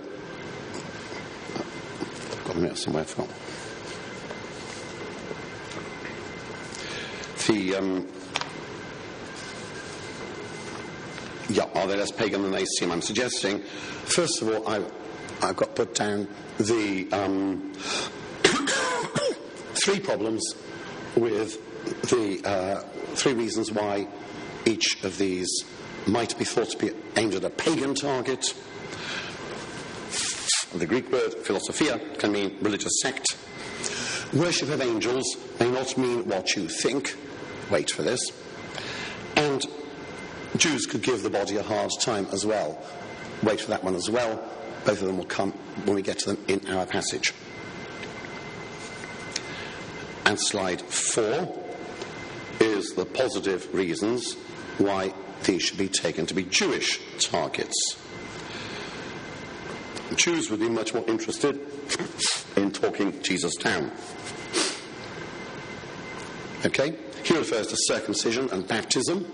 I've 1.56 2.44
got 2.44 2.56
a 2.56 2.58
minute 2.58 2.78
somewhere 2.78 3.04
from. 3.04 3.28
The 7.46 7.74
um, 7.74 8.06
yeah, 11.50 11.64
are 11.80 11.86
they 11.86 11.96
less 11.96 12.10
pagan 12.10 12.42
than 12.42 12.52
they 12.52 12.64
seem? 12.64 12.90
I'm 12.90 13.02
suggesting, 13.02 13.62
first 13.62 14.42
of 14.42 14.48
all, 14.48 14.68
I, 14.68 14.82
I've 15.42 15.56
got 15.56 15.74
put 15.74 15.94
down 15.94 16.28
the 16.58 17.08
um, 17.12 17.72
three 19.74 20.00
problems 20.00 20.54
with 21.16 21.58
the 22.10 22.40
uh, 22.44 22.80
three 23.14 23.34
reasons 23.34 23.72
why 23.72 24.06
each 24.64 25.02
of 25.04 25.18
these 25.18 25.64
might 26.06 26.36
be 26.38 26.44
thought 26.44 26.70
to 26.70 26.78
be 26.78 26.90
aimed 27.16 27.34
at 27.34 27.44
a 27.44 27.50
pagan 27.50 27.94
target. 27.94 28.54
The 30.74 30.86
Greek 30.86 31.10
word 31.10 31.34
philosophia 31.34 31.98
can 32.18 32.32
mean 32.32 32.56
religious 32.60 33.00
sect. 33.02 33.36
Worship 34.32 34.70
of 34.70 34.80
angels 34.80 35.36
may 35.58 35.70
not 35.70 35.96
mean 35.98 36.28
what 36.28 36.54
you 36.54 36.68
think. 36.68 37.16
Wait 37.70 37.90
for 37.90 38.02
this. 38.02 38.20
And 39.36 39.64
Jews 40.56 40.86
could 40.86 41.02
give 41.02 41.22
the 41.22 41.30
body 41.30 41.56
a 41.56 41.62
hard 41.62 41.90
time 42.00 42.26
as 42.32 42.44
well. 42.44 42.82
Wait 43.42 43.60
for 43.60 43.68
that 43.68 43.82
one 43.84 43.94
as 43.94 44.10
well. 44.10 44.36
Both 44.84 45.00
of 45.00 45.06
them 45.06 45.18
will 45.18 45.26
come 45.26 45.52
when 45.84 45.94
we 45.94 46.02
get 46.02 46.18
to 46.20 46.34
them 46.34 46.44
in 46.48 46.66
our 46.68 46.86
passage. 46.86 47.32
And 50.26 50.38
slide 50.40 50.80
four 50.82 51.58
is 52.60 52.94
the 52.94 53.04
positive 53.04 53.72
reasons 53.74 54.34
why 54.78 55.14
these 55.44 55.62
should 55.62 55.78
be 55.78 55.88
taken 55.88 56.26
to 56.26 56.34
be 56.34 56.44
Jewish 56.44 57.00
targets. 57.18 57.96
Jews 60.16 60.50
would 60.50 60.60
be 60.60 60.68
much 60.68 60.92
more 60.92 61.04
interested 61.08 61.58
in 62.56 62.70
talking 62.70 63.22
Jesus 63.22 63.54
down. 63.56 63.90
Okay? 66.64 66.96
He 67.24 67.36
refers 67.36 67.68
to 67.68 67.76
circumcision 67.76 68.50
and 68.50 68.66
baptism, 68.66 69.30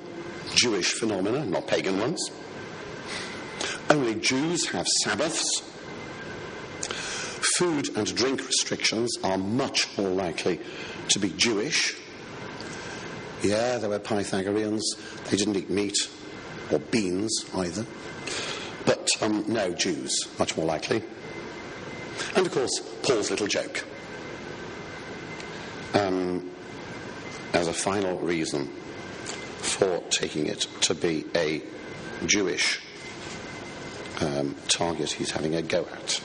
Jewish 0.54 0.92
phenomena, 0.92 1.44
not 1.44 1.66
pagan 1.66 1.98
ones. 1.98 2.30
Only 3.90 4.14
Jews 4.14 4.66
have 4.68 4.86
Sabbaths. 4.88 5.62
Food 7.56 7.96
and 7.96 8.14
drink 8.14 8.46
restrictions 8.46 9.16
are 9.22 9.38
much 9.38 9.96
more 9.96 10.10
likely 10.10 10.60
to 11.08 11.18
be 11.18 11.30
Jewish. 11.30 11.96
Yeah, 13.42 13.78
there 13.78 13.88
were 13.88 13.98
Pythagoreans. 13.98 14.96
They 15.30 15.36
didn't 15.36 15.56
eat 15.56 15.70
meat 15.70 15.96
or 16.70 16.78
beans 16.78 17.44
either. 17.54 17.86
But 18.84 19.08
um, 19.20 19.44
no, 19.48 19.72
Jews, 19.72 20.26
much 20.38 20.56
more 20.56 20.66
likely. 20.66 21.02
And 22.34 22.46
of 22.46 22.52
course, 22.52 22.80
Paul's 23.02 23.30
little 23.30 23.46
joke. 23.46 23.84
Um, 25.94 26.50
as 27.52 27.68
a 27.68 27.72
final 27.72 28.18
reason 28.18 28.70
for 29.66 30.00
taking 30.10 30.46
it 30.46 30.60
to 30.82 30.94
be 30.94 31.24
a 31.34 31.62
Jewish 32.24 32.80
um, 34.20 34.54
target 34.68 35.10
he's 35.12 35.30
having 35.30 35.54
a 35.54 35.62
go 35.62 35.86
at. 35.92 36.20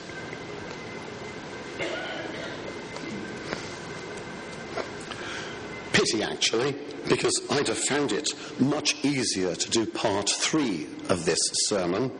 Pity, 5.92 6.22
actually, 6.22 6.74
because 7.08 7.40
I'd 7.50 7.68
have 7.68 7.78
found 7.78 8.12
it 8.12 8.30
much 8.58 9.04
easier 9.04 9.54
to 9.54 9.70
do 9.70 9.86
part 9.86 10.30
three 10.30 10.86
of 11.08 11.24
this 11.24 11.38
sermon 11.66 12.10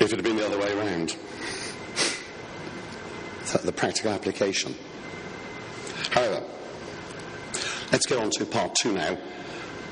if 0.00 0.12
it 0.12 0.16
had 0.16 0.24
been 0.24 0.36
the 0.36 0.46
other 0.46 0.58
way 0.58 0.72
around. 0.76 1.16
The 3.64 3.72
practical 3.72 4.12
application. 4.12 4.74
However, 6.10 6.42
Let's 7.90 8.04
get 8.04 8.18
on 8.18 8.30
to 8.32 8.44
part 8.44 8.74
two 8.74 8.92
now, 8.92 9.16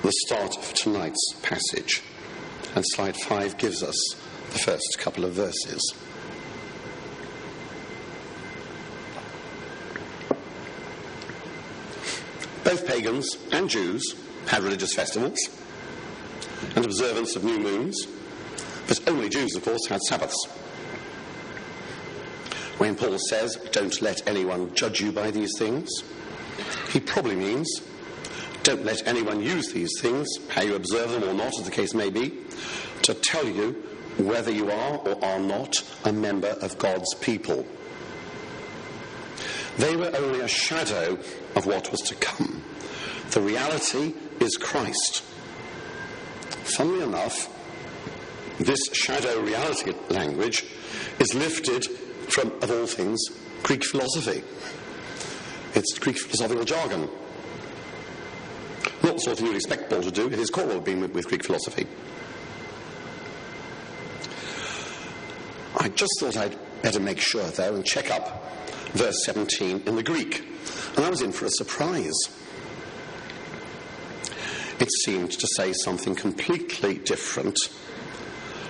the 0.03 0.13
start 0.27 0.55
of 0.59 0.75
tonight's 0.75 1.35
passage. 1.43 2.03
And 2.75 2.85
slide 2.89 3.17
five 3.17 3.57
gives 3.57 3.83
us 3.83 3.97
the 4.53 4.59
first 4.59 4.99
couple 4.99 5.25
of 5.25 5.33
verses. 5.33 5.95
Both 12.65 12.87
pagans 12.87 13.39
and 13.53 13.71
Jews 13.71 14.15
had 14.47 14.63
religious 14.63 14.93
festivals 14.93 15.39
and 16.75 16.85
observance 16.85 17.35
of 17.35 17.45
new 17.45 17.59
moons, 17.59 18.07
but 18.89 19.09
only 19.09 19.31
Jews, 19.31 19.55
of 19.57 19.65
course, 19.65 19.87
had 19.89 20.03
Sabbaths. 20.03 20.45
When 22.77 22.95
Paul 22.95 23.19
says, 23.31 23.57
Don't 23.73 24.03
let 24.03 24.29
anyone 24.29 24.75
judge 24.75 25.01
you 25.01 25.13
by 25.13 25.31
these 25.31 25.57
things, 25.57 25.89
he 26.97 27.01
probably 27.01 27.37
means, 27.37 27.83
don't 28.63 28.83
let 28.83 29.07
anyone 29.07 29.43
use 29.43 29.71
these 29.71 30.01
things, 30.01 30.27
how 30.49 30.63
you 30.63 30.77
observe 30.77 31.11
them 31.11 31.25
or 31.25 31.35
not, 31.35 31.53
as 31.59 31.67
the 31.67 31.71
case 31.71 31.93
may 31.93 32.09
be, 32.09 32.33
to 33.03 33.13
tell 33.13 33.47
you 33.47 33.73
whether 34.17 34.51
you 34.51 34.71
are 34.71 34.97
or 35.01 35.23
are 35.23 35.39
not 35.39 35.85
a 36.07 36.13
member 36.15 36.49
of 36.63 36.79
God's 36.79 37.13
people. 37.17 37.67
They 39.77 39.95
were 39.95 40.11
only 40.17 40.41
a 40.41 40.49
shadow 40.49 41.19
of 41.55 41.67
what 41.67 41.91
was 41.91 42.01
to 42.01 42.15
come. 42.15 42.63
The 43.33 43.43
reality 43.43 44.15
is 44.41 44.57
Christ. 44.57 45.23
Funnily 46.79 47.03
enough, 47.03 47.53
this 48.59 48.81
shadow 48.95 49.43
reality 49.43 49.93
language 50.09 50.65
is 51.21 51.35
lifted 51.35 51.85
from, 51.85 52.53
of 52.63 52.71
all 52.71 52.87
things, 52.87 53.21
Greek 53.65 53.85
philosophy. 53.85 54.43
It's 55.77 55.99
Greek 55.99 56.19
philosophical 56.19 56.65
jargon. 56.65 57.03
Not 59.03 59.15
the 59.15 59.19
sort 59.19 59.33
of 59.33 59.39
thing 59.39 59.47
you'd 59.49 59.57
expect 59.57 59.91
Paul 59.91 60.01
to 60.01 60.11
do. 60.11 60.31
His 60.31 60.41
is 60.41 60.51
called 60.51 60.85
being 60.85 61.03
with, 61.03 61.13
with 61.13 61.29
Greek 61.29 61.45
philosophy. 61.45 61.87
I 65.79 65.91
just 65.91 66.19
thought 66.19 66.39
I'd 66.39 66.59
better 66.81 66.99
make 66.99 67.21
sure, 67.21 67.45
though, 67.51 67.75
and 67.75 67.85
check 67.85 68.11
up 68.11 68.43
verse 68.93 69.23
17 69.27 69.83
in 69.85 69.97
the 69.97 70.03
Greek. 70.03 70.43
And 70.97 71.05
I 71.05 71.11
was 71.11 71.21
in 71.21 71.31
for 71.31 71.45
a 71.45 71.51
surprise. 71.51 72.17
It 74.81 74.91
seemed 75.05 75.33
to 75.33 75.47
say 75.57 75.75
something 75.85 76.15
completely 76.15 76.95
different 76.99 77.59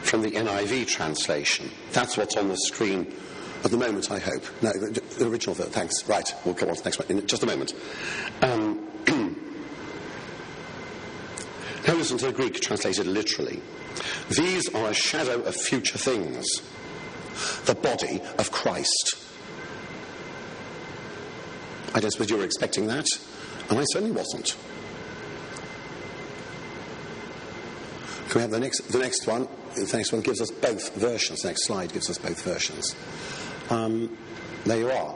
from 0.02 0.22
the 0.22 0.32
NIV 0.32 0.88
translation. 0.88 1.70
That's 1.92 2.16
what's 2.16 2.36
on 2.36 2.48
the 2.48 2.56
screen 2.56 3.12
at 3.66 3.72
the 3.72 3.76
moment, 3.76 4.10
I 4.12 4.18
hope. 4.20 4.44
No, 4.62 4.72
the, 4.72 5.00
the 5.18 5.28
original. 5.28 5.54
Thanks. 5.56 6.08
Right, 6.08 6.32
we'll 6.44 6.54
come 6.54 6.68
on 6.68 6.76
to 6.76 6.82
the 6.82 6.86
next 6.86 6.98
one 7.00 7.08
in 7.10 7.26
just 7.26 7.42
a 7.42 7.46
moment. 7.46 7.74
Um, 8.40 8.88
now 11.86 11.94
listen 11.94 12.16
to 12.18 12.26
the 12.26 12.32
Greek 12.32 12.60
translated 12.60 13.06
literally. 13.06 13.60
These 14.30 14.72
are 14.74 14.88
a 14.88 14.94
shadow 14.94 15.42
of 15.42 15.56
future 15.56 15.98
things, 15.98 16.46
the 17.64 17.74
body 17.74 18.20
of 18.38 18.52
Christ. 18.52 19.16
I 21.94 22.00
don't 22.00 22.12
suppose 22.12 22.30
you 22.30 22.36
were 22.36 22.44
expecting 22.44 22.86
that, 22.86 23.06
and 23.68 23.78
I 23.80 23.84
certainly 23.90 24.12
wasn't. 24.12 24.56
Can 28.28 28.34
we 28.36 28.40
have 28.42 28.50
the 28.50 28.60
next, 28.60 28.92
the 28.92 28.98
next 28.98 29.26
one? 29.26 29.48
The 29.74 29.90
next 29.96 30.12
one 30.12 30.20
gives 30.20 30.40
us 30.40 30.50
both 30.50 30.94
versions. 30.94 31.42
The 31.42 31.48
next 31.48 31.64
slide 31.64 31.92
gives 31.92 32.08
us 32.10 32.18
both 32.18 32.42
versions. 32.42 32.94
Um, 33.70 34.16
there 34.64 34.78
you 34.78 34.90
are. 34.90 35.14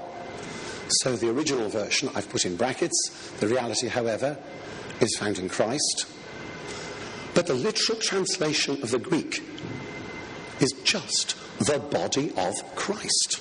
So 0.89 1.15
the 1.17 1.31
original 1.31 1.69
version 1.69 2.11
I've 2.15 2.29
put 2.29 2.45
in 2.45 2.57
brackets. 2.57 3.31
The 3.39 3.47
reality, 3.47 3.89
however, 3.89 4.37
is 5.01 5.17
found 5.17 5.39
in 5.39 5.49
Christ. 5.49 6.07
But 7.35 7.47
the 7.47 7.55
literal 7.55 7.99
translation 7.99 8.83
of 8.83 8.91
the 8.91 8.99
Greek 8.99 9.43
is 10.61 10.73
just 10.85 11.37
the 11.59 11.79
body 11.79 12.33
of 12.37 12.55
Christ. 12.75 13.41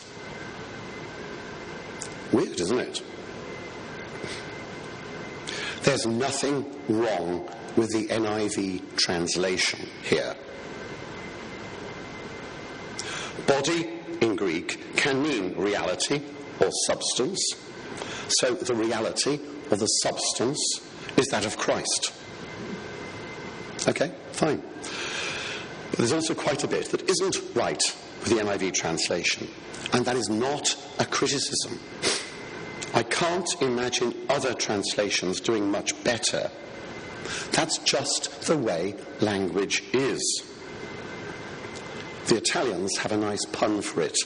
Weird, 2.31 2.59
isn't 2.59 2.79
it? 2.79 3.03
There's 5.83 6.05
nothing 6.05 6.65
wrong 6.87 7.49
with 7.75 7.91
the 7.91 8.07
NIV 8.07 8.95
translation 8.97 9.87
here. 10.03 10.35
Body 13.47 13.89
in 14.21 14.35
Greek 14.35 14.88
can 14.99 15.23
mean 15.23 15.55
reality 15.55 16.21
or 16.59 16.69
substance. 16.85 17.55
So 18.27 18.53
the 18.53 18.75
reality 18.75 19.39
or 19.71 19.77
the 19.77 19.87
substance 19.87 20.81
is 21.15 21.27
that 21.27 21.45
of 21.45 21.57
Christ. 21.57 22.11
Okay, 23.87 24.11
fine. 24.33 24.61
But 25.89 25.99
there's 25.99 26.11
also 26.11 26.35
quite 26.35 26.65
a 26.65 26.67
bit 26.67 26.91
that 26.91 27.09
isn't 27.09 27.55
right 27.55 27.81
with 28.19 28.29
the 28.29 28.43
NIV 28.43 28.73
translation, 28.73 29.47
and 29.93 30.03
that 30.05 30.17
is 30.17 30.29
not 30.29 30.75
a 30.99 31.05
criticism. 31.05 31.79
I 32.93 33.03
can't 33.03 33.49
imagine 33.61 34.13
other 34.27 34.53
translations 34.53 35.39
doing 35.39 35.71
much 35.71 36.03
better. 36.03 36.51
That's 37.51 37.77
just 37.79 38.41
the 38.41 38.57
way 38.57 38.95
language 39.21 39.83
is. 39.93 40.43
The 42.27 42.35
Italians 42.37 42.97
have 42.97 43.13
a 43.13 43.17
nice 43.17 43.45
pun 43.45 43.81
for 43.81 44.01
it. 44.01 44.17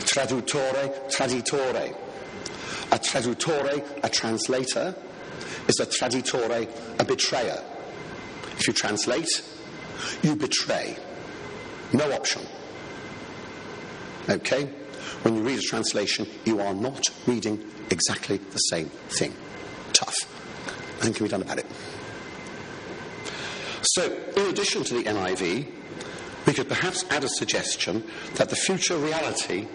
Traduttore, 0.00 1.10
traditore. 1.10 1.96
A 2.92 2.98
traduttore, 2.98 4.04
a 4.04 4.08
translator, 4.08 4.94
is 5.68 5.80
a 5.80 5.86
traditore, 5.86 6.68
a 6.98 7.04
betrayer. 7.04 7.62
If 8.58 8.66
you 8.66 8.72
translate, 8.72 9.42
you 10.22 10.36
betray. 10.36 10.96
No 11.92 12.12
option. 12.12 12.42
Okay? 14.28 14.64
When 15.22 15.36
you 15.36 15.42
read 15.42 15.58
a 15.58 15.62
translation, 15.62 16.26
you 16.44 16.60
are 16.60 16.74
not 16.74 17.04
reading 17.26 17.62
exactly 17.90 18.38
the 18.38 18.58
same 18.58 18.86
thing. 18.86 19.34
Tough. 19.92 20.16
Nothing 20.98 21.14
can 21.14 21.26
be 21.26 21.30
done 21.30 21.42
about 21.42 21.58
it. 21.58 21.66
So, 23.82 24.12
in 24.36 24.46
addition 24.46 24.84
to 24.84 24.94
the 24.94 25.04
NIV, 25.04 25.66
we 26.50 26.54
could 26.54 26.68
perhaps 26.68 27.04
add 27.10 27.22
a 27.22 27.28
suggestion 27.28 28.02
that 28.34 28.50
the 28.50 28.56
future 28.56 28.96
reality 28.96 29.68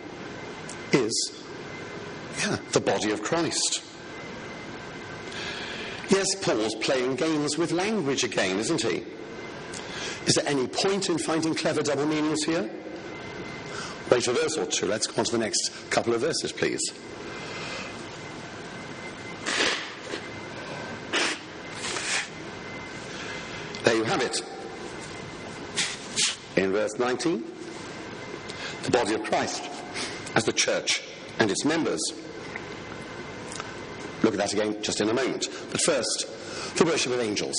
is, 0.92 1.42
yeah, 2.40 2.58
the 2.74 2.82
body 2.82 3.12
of 3.12 3.24
Christ. 3.24 3.82
Yes, 6.10 6.36
Paul's 6.42 6.76
playing 6.76 7.16
games 7.16 7.58
with 7.58 7.72
language 7.72 8.26
again, 8.26 8.60
isn't 8.60 8.82
he? 8.82 9.06
Is 10.26 10.36
there 10.36 10.46
any 10.46 10.68
point 10.68 11.10
in 11.10 11.18
finding 11.18 11.56
clever 11.56 11.82
double 11.82 12.08
meanings 12.08 12.44
here? 12.44 12.70
Wait 14.12 14.28
a 14.28 14.34
verse 14.34 14.58
or 14.58 14.66
two. 14.66 14.88
Let's 14.88 15.08
go 15.08 15.20
on 15.20 15.24
to 15.24 15.32
the 15.32 15.38
next 15.38 15.72
couple 15.92 16.14
of 16.14 16.20
verses, 16.20 16.52
please. 16.52 16.82
There 23.86 23.96
you 23.96 24.04
have 24.04 24.22
it. 24.22 24.42
In 26.56 26.72
verse 26.72 26.98
19, 26.98 27.44
the 28.84 28.92
body 28.92 29.14
of 29.14 29.24
Christ 29.24 29.70
as 30.36 30.46
the 30.46 30.54
church 30.54 31.02
and 31.40 31.50
its 31.50 31.66
members. 31.66 32.02
Look 34.24 34.34
at 34.34 34.38
that 34.38 34.54
again 34.54 34.82
just 34.82 35.02
in 35.02 35.10
a 35.10 35.14
moment. 35.14 35.50
But 35.72 35.82
first, 35.82 36.28
the 36.78 36.86
worship 36.86 37.14
of 37.14 37.20
angels. 37.20 37.56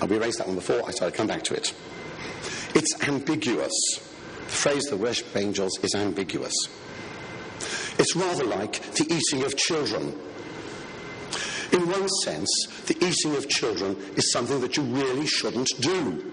Uh, 0.00 0.06
we 0.06 0.18
raised 0.18 0.38
that 0.38 0.46
one 0.46 0.56
before, 0.56 0.86
I 0.86 0.90
started 0.90 1.12
to 1.12 1.16
come 1.16 1.26
back 1.26 1.44
to 1.44 1.54
it. 1.54 1.74
It's 2.74 3.08
ambiguous. 3.08 3.72
The 3.98 4.56
phrase 4.56 4.84
the 4.84 4.96
worship 4.96 5.26
of 5.28 5.36
angels 5.36 5.78
is 5.82 5.94
ambiguous. 5.94 6.54
It's 7.98 8.16
rather 8.16 8.44
like 8.44 8.80
the 8.94 9.04
eating 9.04 9.44
of 9.44 9.56
children. 9.56 10.18
In 11.72 11.88
one 11.88 12.08
sense, 12.24 12.50
the 12.86 12.96
eating 13.04 13.36
of 13.36 13.48
children 13.48 13.96
is 14.16 14.32
something 14.32 14.60
that 14.62 14.76
you 14.76 14.82
really 14.82 15.26
shouldn't 15.26 15.70
do. 15.80 16.29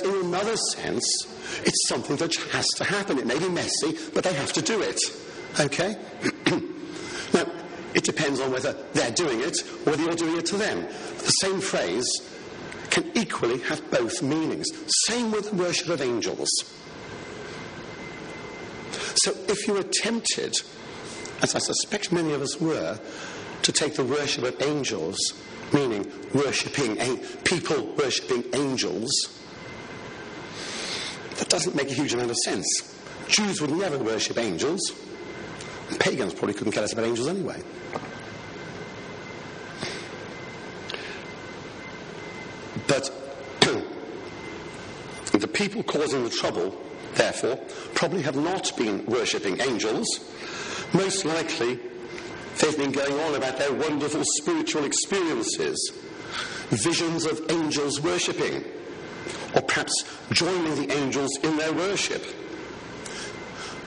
But 0.00 0.14
in 0.14 0.26
another 0.26 0.56
sense, 0.56 1.04
it's 1.64 1.88
something 1.88 2.16
that 2.16 2.34
has 2.52 2.66
to 2.76 2.84
happen. 2.84 3.18
It 3.18 3.26
may 3.26 3.38
be 3.38 3.48
messy, 3.48 3.96
but 4.14 4.24
they 4.24 4.32
have 4.34 4.52
to 4.54 4.62
do 4.62 4.80
it. 4.80 5.00
Okay? 5.60 5.96
now, 7.34 7.46
it 7.94 8.04
depends 8.04 8.40
on 8.40 8.50
whether 8.50 8.72
they're 8.92 9.12
doing 9.12 9.40
it 9.40 9.62
or 9.62 9.92
whether 9.92 10.02
you're 10.02 10.16
doing 10.16 10.38
it 10.38 10.46
to 10.46 10.56
them. 10.56 10.82
The 10.82 11.32
same 11.40 11.60
phrase 11.60 12.06
can 12.90 13.10
equally 13.14 13.58
have 13.60 13.90
both 13.90 14.22
meanings. 14.22 14.66
Same 15.06 15.30
with 15.30 15.50
the 15.50 15.56
worship 15.56 15.88
of 15.88 16.00
angels. 16.00 16.48
So 19.16 19.32
if 19.48 19.66
you 19.66 19.74
were 19.74 19.82
tempted, 19.82 20.60
as 21.42 21.54
I 21.54 21.58
suspect 21.58 22.12
many 22.12 22.32
of 22.32 22.42
us 22.42 22.60
were, 22.60 22.98
to 23.62 23.72
take 23.72 23.94
the 23.94 24.04
worship 24.04 24.44
of 24.44 24.60
angels, 24.62 25.18
meaning 25.72 26.10
worshipping 26.34 26.96
people 27.44 27.86
worshipping 27.96 28.44
angels, 28.54 29.10
that 31.36 31.48
doesn't 31.48 31.74
make 31.74 31.90
a 31.90 31.94
huge 31.94 32.14
amount 32.14 32.30
of 32.30 32.36
sense. 32.38 32.66
Jews 33.28 33.60
would 33.60 33.70
never 33.70 33.98
worship 33.98 34.38
angels. 34.38 34.92
Pagans 35.98 36.34
probably 36.34 36.54
couldn't 36.54 36.72
care 36.72 36.82
less 36.82 36.92
about 36.92 37.04
angels 37.04 37.28
anyway. 37.28 37.60
But 42.86 43.10
the 45.32 45.48
people 45.48 45.82
causing 45.82 46.24
the 46.24 46.30
trouble, 46.30 46.78
therefore, 47.14 47.56
probably 47.94 48.22
have 48.22 48.36
not 48.36 48.76
been 48.76 49.04
worshipping 49.06 49.60
angels, 49.60 50.06
Most 50.94 51.24
likely, 51.24 51.80
they've 52.60 52.76
been 52.76 52.92
going 52.92 53.18
on 53.18 53.34
about 53.34 53.58
their 53.58 53.72
wonderful 53.72 54.22
spiritual 54.38 54.84
experiences, 54.84 55.92
visions 56.68 57.26
of 57.26 57.40
angels 57.50 58.00
worshipping, 58.00 58.62
or 58.62 58.73
perhaps 59.74 60.04
joining 60.30 60.76
the 60.76 60.94
angels 60.94 61.36
in 61.42 61.56
their 61.56 61.72
worship. 61.72 62.24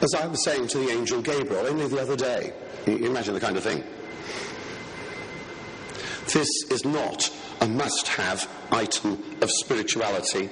As 0.02 0.14
I 0.14 0.28
was 0.28 0.44
saying 0.44 0.68
to 0.70 0.80
the 0.80 0.90
angel 0.90 1.22
Gabriel 1.22 1.66
only 1.66 1.88
the 1.88 2.02
other 2.02 2.18
day, 2.18 2.52
imagine 2.86 3.34
the 3.34 3.40
kind 3.40 3.56
of 3.56 3.64
thing. 3.64 3.86
This 6.34 6.50
is 6.70 6.84
not 6.84 7.32
a 7.62 7.68
must 7.68 8.10
have 8.10 8.50
item 8.70 9.24
of 9.42 9.50
spirituality 9.50 10.50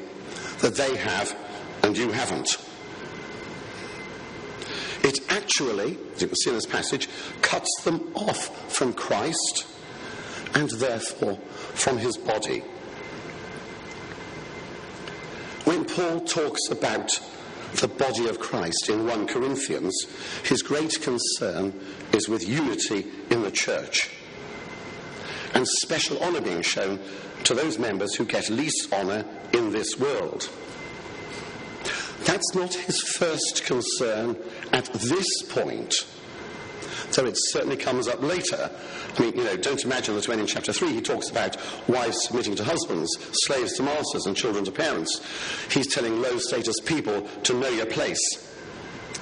that 0.62 0.76
they 0.76 0.96
have 0.96 1.36
and 1.84 1.98
you 1.98 2.12
haven't. 2.12 2.58
It 5.04 5.20
actually, 5.30 5.98
as 6.16 6.22
you 6.22 6.28
can 6.30 6.36
see 6.38 6.50
in 6.52 6.56
this 6.56 6.66
passage, 6.66 7.10
cuts 7.42 7.82
them 7.84 8.10
off 8.16 8.72
from 8.72 8.94
Christ 8.94 9.68
and 10.54 10.70
therefore 10.70 11.36
from 11.74 11.98
his 11.98 12.16
body. 12.16 12.64
When 15.66 15.84
Paul 15.96 16.20
talks 16.20 16.70
about 16.70 17.22
the 17.76 17.88
body 17.88 18.28
of 18.28 18.38
Christ 18.38 18.90
in 18.90 19.08
1 19.08 19.28
Corinthians, 19.28 19.96
his 20.44 20.62
great 20.62 21.02
concern 21.02 21.74
is 22.12 22.28
with 22.28 22.46
unity 22.46 23.06
in 23.30 23.44
the 23.44 23.52
church 23.52 24.10
and 25.54 25.66
special 25.66 26.22
honour 26.22 26.42
being 26.42 26.62
shown 26.62 27.00
to 27.46 27.54
those 27.54 27.80
members 27.80 28.14
who 28.14 28.26
get 28.26 28.50
least 28.50 28.92
honour 28.92 29.24
in 29.54 29.72
this 29.72 29.98
world. 29.98 30.50
That's 32.26 32.54
not 32.54 32.74
his 32.74 33.02
first 33.02 33.64
concern 33.64 34.36
at 34.74 34.92
this 34.96 35.44
point, 35.48 36.06
though 37.12 37.26
it 37.26 37.36
certainly 37.38 37.78
comes 37.78 38.08
up 38.08 38.22
later. 38.22 38.70
I 39.18 39.22
mean, 39.22 39.36
you 39.36 39.44
know, 39.44 39.56
don't 39.58 39.84
imagine 39.84 40.16
that 40.16 40.28
when 40.28 40.40
in 40.40 40.48
chapter 40.48 40.74
3 40.74 40.94
he 40.94 41.02
talks 41.02 41.30
about 41.30 41.58
wives 41.88 42.24
submitting 42.24 42.56
to 42.56 42.64
husbands, 42.64 43.18
slaves 43.46 43.74
to 43.74 43.84
masters, 43.84 44.26
and 44.26 44.36
children 44.36 44.66
to 44.66 44.72
parents, 44.72 45.22
he's 45.72 45.94
telling 45.94 46.22
low 46.22 46.38
status 46.38 46.80
people 46.82 47.22
to 47.44 47.54
know 47.54 47.70
your 47.70 47.86
place. 47.86 48.22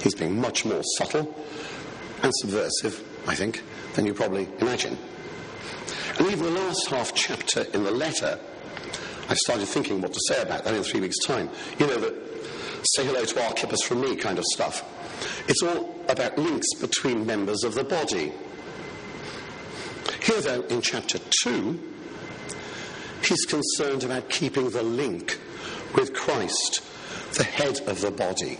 He's 0.00 0.14
being 0.14 0.40
much 0.40 0.64
more 0.64 0.82
subtle 0.98 1.34
and 2.22 2.32
subversive, 2.36 3.02
I 3.26 3.34
think, 3.34 3.62
than 3.94 4.06
you 4.06 4.14
probably 4.14 4.48
imagine. 4.60 4.98
And 6.18 6.28
even 6.28 6.44
the 6.44 6.60
last 6.60 6.86
half 6.88 7.14
chapter 7.14 7.62
in 7.74 7.84
the 7.84 7.90
letter, 7.90 8.38
I 9.28 9.34
started 9.34 9.66
thinking 9.66 10.00
what 10.00 10.12
to 10.12 10.20
say 10.28 10.42
about 10.42 10.64
that 10.64 10.74
in 10.74 10.82
three 10.82 11.00
weeks' 11.00 11.18
time. 11.24 11.50
You 11.78 11.86
know, 11.86 11.98
that 11.98 12.14
say 12.86 13.04
hello 13.04 13.24
to 13.24 13.44
Archippus 13.46 13.82
from 13.82 14.02
me 14.02 14.14
kind 14.16 14.38
of 14.38 14.44
stuff. 14.44 14.84
It's 15.48 15.62
all 15.62 15.94
about 16.08 16.38
links 16.38 16.66
between 16.80 17.26
members 17.26 17.64
of 17.64 17.74
the 17.74 17.84
body. 17.84 18.32
Here, 20.22 20.40
though, 20.40 20.62
in 20.62 20.80
chapter 20.80 21.18
2, 21.42 21.80
he's 23.24 23.44
concerned 23.44 24.04
about 24.04 24.30
keeping 24.30 24.70
the 24.70 24.82
link 24.82 25.38
with 25.94 26.14
Christ, 26.14 26.82
the 27.34 27.44
head 27.44 27.80
of 27.86 28.00
the 28.00 28.10
body. 28.10 28.58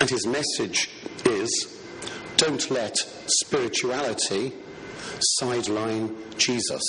And 0.00 0.10
his 0.10 0.26
message 0.26 0.90
is 1.24 1.80
don't 2.36 2.70
let 2.70 2.96
spirituality 3.26 4.52
sideline 5.20 6.14
Jesus. 6.36 6.82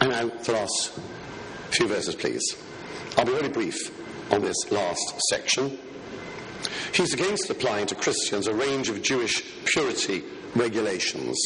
And 0.00 0.10
now, 0.10 0.28
the 0.28 0.52
last 0.52 0.98
few 1.72 1.88
verses, 1.88 2.14
please. 2.14 2.56
I'll 3.16 3.24
be 3.24 3.32
very 3.32 3.48
brief 3.48 3.76
on 4.32 4.42
this 4.42 4.70
last 4.70 5.20
section. 5.30 5.78
He's 6.92 7.12
against 7.12 7.50
applying 7.50 7.86
to 7.86 7.94
Christians 7.94 8.46
a 8.46 8.54
range 8.54 8.88
of 8.88 9.02
Jewish 9.02 9.42
purity 9.64 10.22
regulations 10.54 11.38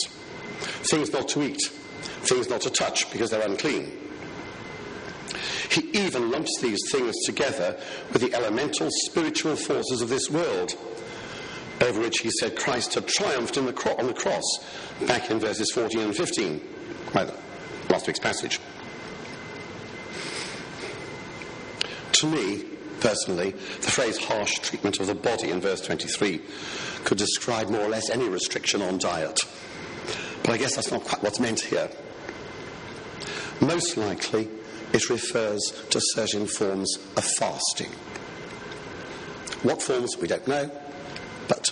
things 0.90 1.12
not 1.12 1.28
to 1.28 1.42
eat, 1.42 1.60
things 2.22 2.48
not 2.48 2.60
to 2.62 2.70
touch 2.70 3.10
because 3.12 3.30
they're 3.30 3.46
unclean. 3.46 3.92
He 5.70 5.82
even 5.92 6.30
lumps 6.30 6.60
these 6.60 6.80
things 6.90 7.14
together 7.24 7.78
with 8.12 8.22
the 8.22 8.34
elemental 8.34 8.88
spiritual 8.90 9.56
forces 9.56 10.00
of 10.00 10.08
this 10.08 10.30
world, 10.30 10.74
over 11.82 12.00
which 12.00 12.20
he 12.20 12.30
said 12.30 12.56
Christ 12.56 12.94
had 12.94 13.06
triumphed 13.06 13.54
the 13.54 13.72
cro- 13.72 13.96
on 13.96 14.06
the 14.06 14.14
cross, 14.14 14.44
back 15.06 15.30
in 15.30 15.38
verses 15.38 15.70
14 15.72 16.00
and 16.00 16.16
15, 16.16 16.60
last 17.90 18.06
week's 18.06 18.18
passage. 18.18 18.60
To 22.20 22.26
me, 22.26 22.64
personally, 23.00 23.50
the 23.50 23.90
phrase 23.90 24.16
harsh 24.16 24.54
treatment 24.60 25.00
of 25.00 25.06
the 25.06 25.14
body 25.14 25.50
in 25.50 25.60
verse 25.60 25.82
23 25.82 26.40
could 27.04 27.18
describe 27.18 27.68
more 27.68 27.82
or 27.82 27.90
less 27.90 28.08
any 28.08 28.26
restriction 28.26 28.80
on 28.80 28.96
diet. 28.96 29.38
But 30.42 30.52
I 30.52 30.56
guess 30.56 30.76
that's 30.76 30.90
not 30.90 31.04
quite 31.04 31.22
what's 31.22 31.40
meant 31.40 31.60
here. 31.60 31.90
Most 33.60 33.98
likely, 33.98 34.48
it 34.94 35.10
refers 35.10 35.60
to 35.90 36.00
certain 36.14 36.46
forms 36.46 36.96
of 37.18 37.24
fasting. 37.24 37.90
What 39.62 39.82
forms, 39.82 40.16
we 40.16 40.26
don't 40.26 40.48
know, 40.48 40.70
but 41.48 41.68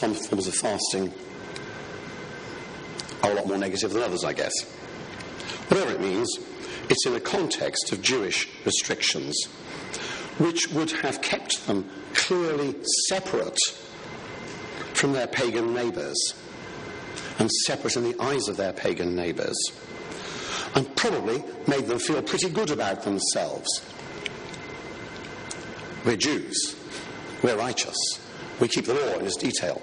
some 0.00 0.14
forms 0.14 0.46
of 0.46 0.54
fasting 0.54 1.12
are 3.24 3.32
a 3.32 3.34
lot 3.34 3.48
more 3.48 3.58
negative 3.58 3.92
than 3.92 4.02
others, 4.02 4.22
I 4.22 4.34
guess. 4.34 4.52
Whatever 5.66 5.90
it 5.90 6.00
means, 6.00 6.38
it's 6.88 7.04
in 7.06 7.12
the 7.12 7.20
context 7.20 7.90
of 7.90 8.02
Jewish 8.02 8.48
restrictions 8.64 9.48
which 10.40 10.68
would 10.72 10.90
have 10.90 11.20
kept 11.20 11.66
them 11.66 11.86
clearly 12.14 12.74
separate 13.08 13.58
from 14.94 15.12
their 15.12 15.26
pagan 15.26 15.74
neighbours 15.74 16.34
and 17.38 17.50
separate 17.66 17.94
in 17.94 18.04
the 18.04 18.18
eyes 18.22 18.48
of 18.48 18.56
their 18.56 18.72
pagan 18.72 19.14
neighbours 19.14 19.58
and 20.74 20.96
probably 20.96 21.44
made 21.66 21.86
them 21.86 21.98
feel 21.98 22.22
pretty 22.22 22.48
good 22.48 22.70
about 22.70 23.02
themselves. 23.02 23.84
We're 26.06 26.16
Jews. 26.16 26.74
We're 27.42 27.58
righteous. 27.58 27.96
We 28.60 28.68
keep 28.68 28.86
the 28.86 28.94
law 28.94 29.18
in 29.18 29.26
its 29.26 29.36
detail. 29.36 29.82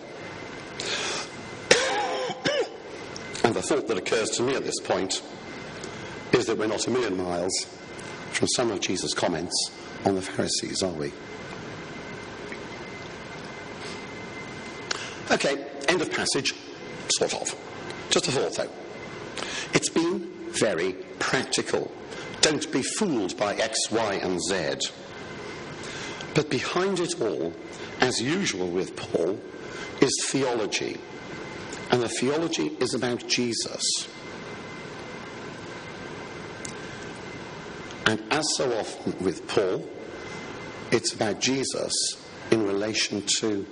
and 3.44 3.54
the 3.54 3.62
thought 3.62 3.88
that 3.88 3.98
occurs 3.98 4.32
to 4.32 4.44
me 4.44 4.56
at 4.56 4.64
this 4.64 4.80
point 4.80 5.22
is 6.32 6.48
that 6.48 6.58
we're 6.58 6.66
not 6.66 6.88
a 6.88 6.90
million 6.90 7.16
miles 7.16 7.54
from 8.32 8.48
some 8.48 8.72
of 8.72 8.82
Jesus' 8.82 9.14
comments 9.14 9.72
on 10.08 10.16
the 10.16 10.22
Pharisees, 10.22 10.82
are 10.82 10.92
we? 10.92 11.12
Okay, 15.30 15.66
end 15.90 16.02
of 16.02 16.10
passage, 16.12 16.54
sort 17.10 17.34
of. 17.34 17.54
Just 18.10 18.30
a 18.30 18.32
thought 18.32 18.56
though. 18.56 18.70
It's 19.74 19.90
been 19.90 20.32
very 20.52 20.94
practical. 21.20 21.92
Don't 22.40 22.72
be 22.72 22.82
fooled 22.82 23.38
by 23.38 23.56
X, 23.56 23.92
Y, 23.92 24.14
and 24.24 24.42
Z. 24.42 24.90
But 26.34 26.50
behind 26.50 27.02
it 27.02 27.20
all, 27.20 27.54
as 28.00 28.22
usual 28.22 28.70
with 28.70 28.96
Paul, 28.96 29.38
is 30.00 30.26
theology. 30.30 30.98
And 31.92 32.02
the 32.02 32.10
theology 32.10 32.68
is 32.80 32.94
about 32.94 33.28
Jesus. 33.28 34.08
And 38.06 38.22
as 38.32 38.46
so 38.56 38.72
often 38.78 39.22
with 39.22 39.46
Paul, 39.50 39.86
it's 40.92 41.14
about 41.14 41.40
Jesus 41.40 41.94
in 42.52 42.66
relation 42.66 43.24
to 43.40 43.66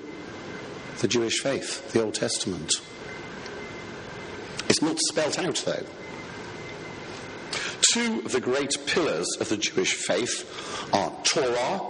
the 0.99 1.08
Jewish 1.08 1.39
faith, 1.39 1.91
the 1.91 2.04
Old 2.04 2.13
Testament. 2.13 2.73
It's 4.69 4.82
not 4.82 4.97
spelt 4.99 5.39
out, 5.39 5.56
though. 5.65 5.86
Two 7.93 8.21
of 8.25 8.32
the 8.32 8.41
great 8.41 8.75
pillars 8.88 9.28
of 9.39 9.49
the 9.49 9.58
Jewish 9.58 9.93
faith 9.93 10.89
are 10.93 11.12
Torah, 11.23 11.82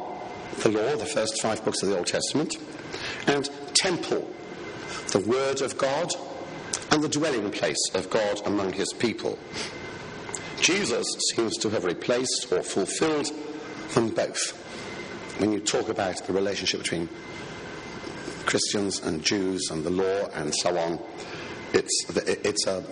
the 0.62 0.70
law, 0.70 0.96
the 0.96 1.06
first 1.06 1.42
five 1.42 1.64
books 1.64 1.82
of 1.82 1.90
the 1.90 1.98
Old 1.98 2.08
Testament, 2.08 2.58
and 3.28 3.50
temple, 3.74 4.30
the 5.12 5.20
Word 5.20 5.62
of 5.62 5.78
God, 5.78 6.12
and 6.92 7.04
the 7.04 7.10
dwelling 7.10 7.52
place 7.52 7.90
of 7.94 8.10
God 8.10 8.46
among 8.46 8.74
his 8.74 8.92
people. 8.94 9.40
Jesus 10.60 11.06
seems 11.34 11.58
to 11.58 11.70
have 11.70 11.86
replaced 11.86 12.48
or 12.52 12.62
fulfilled 12.62 13.28
them 13.94 14.10
both. 14.10 14.65
When 15.38 15.52
you 15.52 15.60
talk 15.60 15.90
about 15.90 16.26
the 16.26 16.34
relationship 16.34 16.82
between 16.82 17.10
Christians 18.46 19.02
and 19.02 19.24
Jews 19.24 19.70
and 19.70 19.84
the 19.84 19.90
law 19.90 20.30
and 20.34 20.54
so 20.56 20.78
on, 20.78 21.00
it's, 21.74 22.06
it's 22.16 22.68
a, 22.68 22.84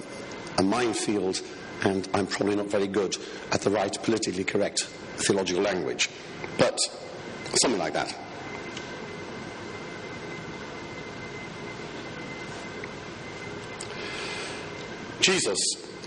a 0.58 0.64
minefield, 0.64 1.42
and 1.84 2.08
I'm 2.14 2.28
probably 2.28 2.56
not 2.56 2.68
very 2.68 2.88
good 2.88 3.16
at 3.52 3.62
the 3.62 3.70
right 3.70 3.98
politically 4.04 4.44
correct 4.44 4.84
theological 5.18 5.64
language. 5.64 6.10
But 6.58 6.80
something 7.62 7.80
like 7.80 7.94
that. 7.94 8.14
Jesus 15.22 15.58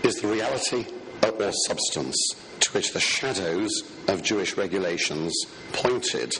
is 0.03 0.21
the 0.21 0.27
reality 0.27 0.85
or 1.23 1.51
substance 1.65 2.35
to 2.67 2.73
which 2.73 2.91
the 2.91 2.99
shadows 2.99 3.69
of 4.09 4.21
Jewish 4.21 4.57
regulations 4.57 5.33
pointed 5.71 6.33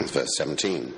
in 0.00 0.06
verse 0.06 0.30
17. 0.38 0.94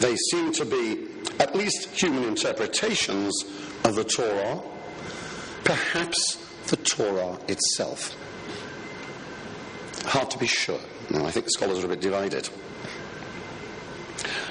They 0.00 0.14
seem 0.30 0.52
to 0.52 0.66
be 0.66 1.06
at 1.40 1.56
least 1.56 1.88
human 1.88 2.24
interpretations 2.24 3.44
of 3.84 3.94
the 3.94 4.04
Torah, 4.04 4.60
perhaps 5.64 6.36
the 6.66 6.76
Torah 6.76 7.38
itself. 7.48 8.14
Hard 10.04 10.30
to 10.30 10.38
be 10.38 10.46
sure. 10.46 10.80
I 11.14 11.30
think 11.30 11.48
scholars 11.48 11.82
are 11.82 11.86
a 11.86 11.88
bit 11.88 12.02
divided. 12.02 12.48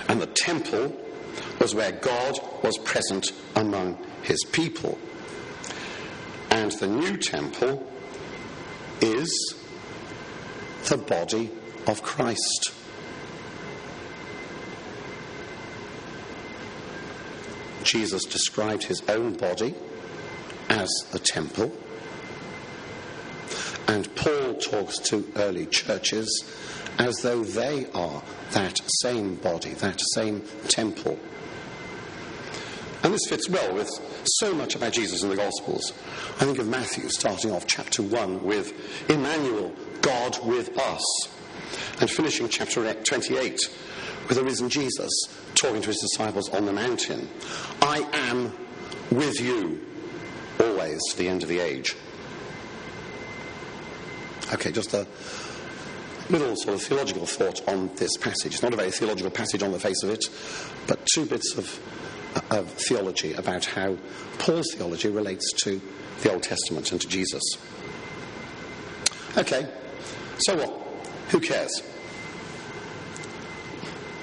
And 0.07 0.19
the 0.19 0.27
temple 0.27 0.91
was 1.59 1.75
where 1.75 1.91
God 1.91 2.39
was 2.63 2.77
present 2.79 3.31
among 3.55 4.03
his 4.23 4.43
people. 4.51 4.97
And 6.49 6.71
the 6.71 6.87
new 6.87 7.17
temple 7.17 7.87
is 9.01 9.55
the 10.85 10.97
body 10.97 11.51
of 11.87 12.01
Christ. 12.01 12.73
Jesus 17.83 18.23
described 18.23 18.83
his 18.83 19.01
own 19.09 19.33
body 19.33 19.75
as 20.69 20.89
the 21.11 21.19
temple. 21.19 21.71
And 23.87 24.13
Paul 24.15 24.55
talks 24.55 24.97
to 25.09 25.29
early 25.35 25.65
churches 25.65 26.45
as 26.97 27.17
though 27.17 27.43
they 27.43 27.87
are 27.93 28.23
that 28.51 28.79
same 29.01 29.35
body, 29.35 29.73
that 29.75 29.99
same 30.13 30.41
temple. 30.67 31.19
And 33.03 33.13
this 33.13 33.27
fits 33.27 33.49
well 33.49 33.73
with 33.73 33.89
so 34.39 34.53
much 34.53 34.75
about 34.75 34.93
Jesus 34.93 35.23
in 35.23 35.29
the 35.29 35.35
Gospels. 35.35 35.91
I 36.39 36.45
think 36.45 36.57
of 36.57 36.67
Matthew 36.67 37.09
starting 37.09 37.51
off 37.51 37.67
chapter 37.67 38.01
1 38.01 38.43
with 38.43 39.09
Emmanuel, 39.09 39.73
God 40.01 40.39
with 40.45 40.77
us, 40.77 41.03
and 41.99 42.09
finishing 42.09 42.47
chapter 42.47 42.93
28 42.93 43.69
with 44.29 44.37
the 44.37 44.43
risen 44.43 44.69
Jesus 44.69 45.11
talking 45.53 45.81
to 45.81 45.87
his 45.87 45.99
disciples 45.99 46.49
on 46.49 46.65
the 46.65 46.71
mountain. 46.71 47.29
I 47.81 48.07
am 48.13 48.53
with 49.11 49.39
you 49.41 49.85
always 50.59 51.01
to 51.11 51.17
the 51.17 51.27
end 51.27 51.43
of 51.43 51.49
the 51.49 51.59
age. 51.59 51.95
Okay, 54.53 54.71
just 54.71 54.93
a 54.93 55.05
little 56.29 56.55
sort 56.55 56.75
of 56.75 56.81
theological 56.81 57.25
thought 57.25 57.67
on 57.67 57.93
this 57.95 58.15
passage. 58.17 58.53
It's 58.53 58.63
not 58.63 58.73
a 58.73 58.77
very 58.77 58.91
theological 58.91 59.31
passage 59.31 59.61
on 59.61 59.71
the 59.71 59.79
face 59.79 60.03
of 60.03 60.09
it, 60.09 60.25
but 60.87 61.05
two 61.13 61.25
bits 61.25 61.57
of 61.57 61.67
of 62.49 62.69
theology 62.71 63.33
about 63.33 63.65
how 63.65 63.97
Paul's 64.39 64.73
theology 64.73 65.09
relates 65.09 65.51
to 65.63 65.81
the 66.21 66.31
Old 66.31 66.43
Testament 66.43 66.91
and 66.91 67.01
to 67.01 67.07
Jesus. 67.07 67.43
Okay, 69.37 69.67
so 70.39 70.55
what? 70.55 70.69
Who 71.29 71.39
cares? 71.39 71.81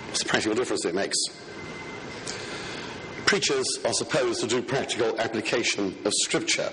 What's 0.08 0.24
practical 0.24 0.56
difference 0.56 0.84
it 0.84 0.94
makes? 0.94 1.16
Preachers 3.26 3.66
are 3.84 3.92
supposed 3.92 4.40
to 4.40 4.46
do 4.46 4.62
practical 4.62 5.18
application 5.20 5.96
of 6.04 6.12
Scripture. 6.22 6.72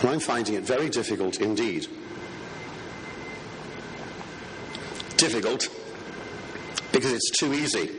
And 0.00 0.10
I'm 0.10 0.20
finding 0.20 0.56
it 0.56 0.64
very 0.64 0.90
difficult 0.90 1.40
indeed. 1.40 1.86
Difficult 5.16 5.68
because 6.92 7.12
it's 7.12 7.30
too 7.38 7.54
easy. 7.54 7.90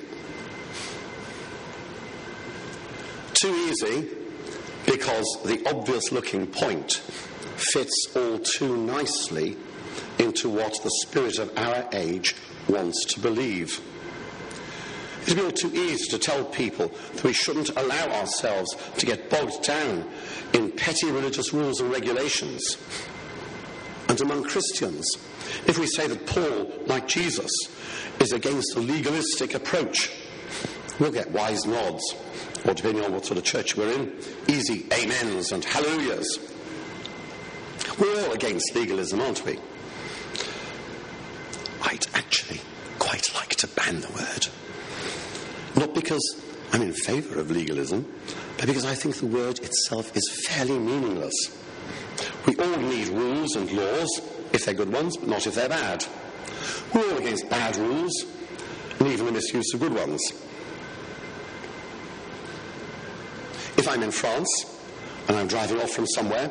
Too 3.45 3.69
easy 3.69 4.09
because 4.87 5.37
the 5.45 5.61
obvious 5.69 6.11
looking 6.11 6.47
point 6.47 6.93
fits 6.93 8.07
all 8.15 8.39
too 8.39 8.75
nicely 8.75 9.55
into 10.17 10.49
what 10.49 10.81
the 10.81 10.89
spirit 11.03 11.37
of 11.37 11.55
our 11.55 11.87
age 11.93 12.35
wants 12.67 13.05
to 13.13 13.19
believe. 13.19 13.79
It'd 15.27 15.39
all 15.39 15.51
too 15.51 15.71
easy 15.75 16.09
to 16.09 16.17
tell 16.17 16.43
people 16.43 16.87
that 17.13 17.23
we 17.23 17.33
shouldn't 17.33 17.69
allow 17.77 18.07
ourselves 18.19 18.75
to 18.97 19.05
get 19.05 19.29
bogged 19.29 19.61
down 19.61 20.09
in 20.53 20.71
petty 20.71 21.11
religious 21.11 21.53
rules 21.53 21.81
and 21.81 21.91
regulations. 21.91 22.79
And 24.09 24.19
among 24.21 24.45
Christians, 24.45 25.07
if 25.67 25.77
we 25.77 25.85
say 25.85 26.07
that 26.07 26.25
Paul, 26.25 26.73
like 26.87 27.07
Jesus, 27.07 27.51
is 28.19 28.31
against 28.31 28.75
a 28.75 28.79
legalistic 28.79 29.53
approach, 29.53 30.09
we'll 30.97 31.11
get 31.11 31.29
wise 31.29 31.63
nods 31.67 32.15
or 32.65 32.73
depending 32.73 33.03
on 33.03 33.13
what 33.13 33.25
sort 33.25 33.37
of 33.37 33.43
church 33.43 33.77
we're 33.77 33.91
in, 33.91 34.13
easy 34.47 34.85
amens 34.91 35.51
and 35.51 35.63
hallelujahs. 35.63 36.39
We're 37.99 38.25
all 38.25 38.33
against 38.33 38.75
legalism, 38.75 39.21
aren't 39.21 39.45
we? 39.45 39.59
I'd 41.83 42.07
actually 42.13 42.59
quite 42.99 43.33
like 43.35 43.55
to 43.55 43.67
ban 43.67 44.01
the 44.01 44.09
word. 44.09 44.47
Not 45.75 45.93
because 45.93 46.41
I'm 46.73 46.81
in 46.81 46.93
favour 46.93 47.39
of 47.39 47.51
legalism, 47.51 48.11
but 48.57 48.65
because 48.65 48.85
I 48.85 48.95
think 48.95 49.15
the 49.15 49.27
word 49.27 49.59
itself 49.59 50.15
is 50.15 50.45
fairly 50.47 50.79
meaningless. 50.79 51.35
We 52.45 52.55
all 52.57 52.77
need 52.77 53.09
rules 53.09 53.55
and 53.55 53.71
laws 53.71 54.21
if 54.53 54.65
they're 54.65 54.73
good 54.73 54.91
ones, 54.91 55.17
but 55.17 55.29
not 55.29 55.45
if 55.45 55.55
they're 55.55 55.69
bad. 55.69 56.05
We're 56.93 57.11
all 57.11 57.17
against 57.17 57.49
bad 57.49 57.75
rules 57.77 58.25
and 58.99 59.07
even 59.09 59.25
the 59.25 59.31
misuse 59.33 59.73
of 59.73 59.79
good 59.79 59.93
ones. 59.93 60.21
If 63.77 63.87
I'm 63.87 64.03
in 64.03 64.11
France 64.11 64.79
and 65.27 65.37
I'm 65.37 65.47
driving 65.47 65.79
off 65.79 65.91
from 65.91 66.07
somewhere, 66.07 66.49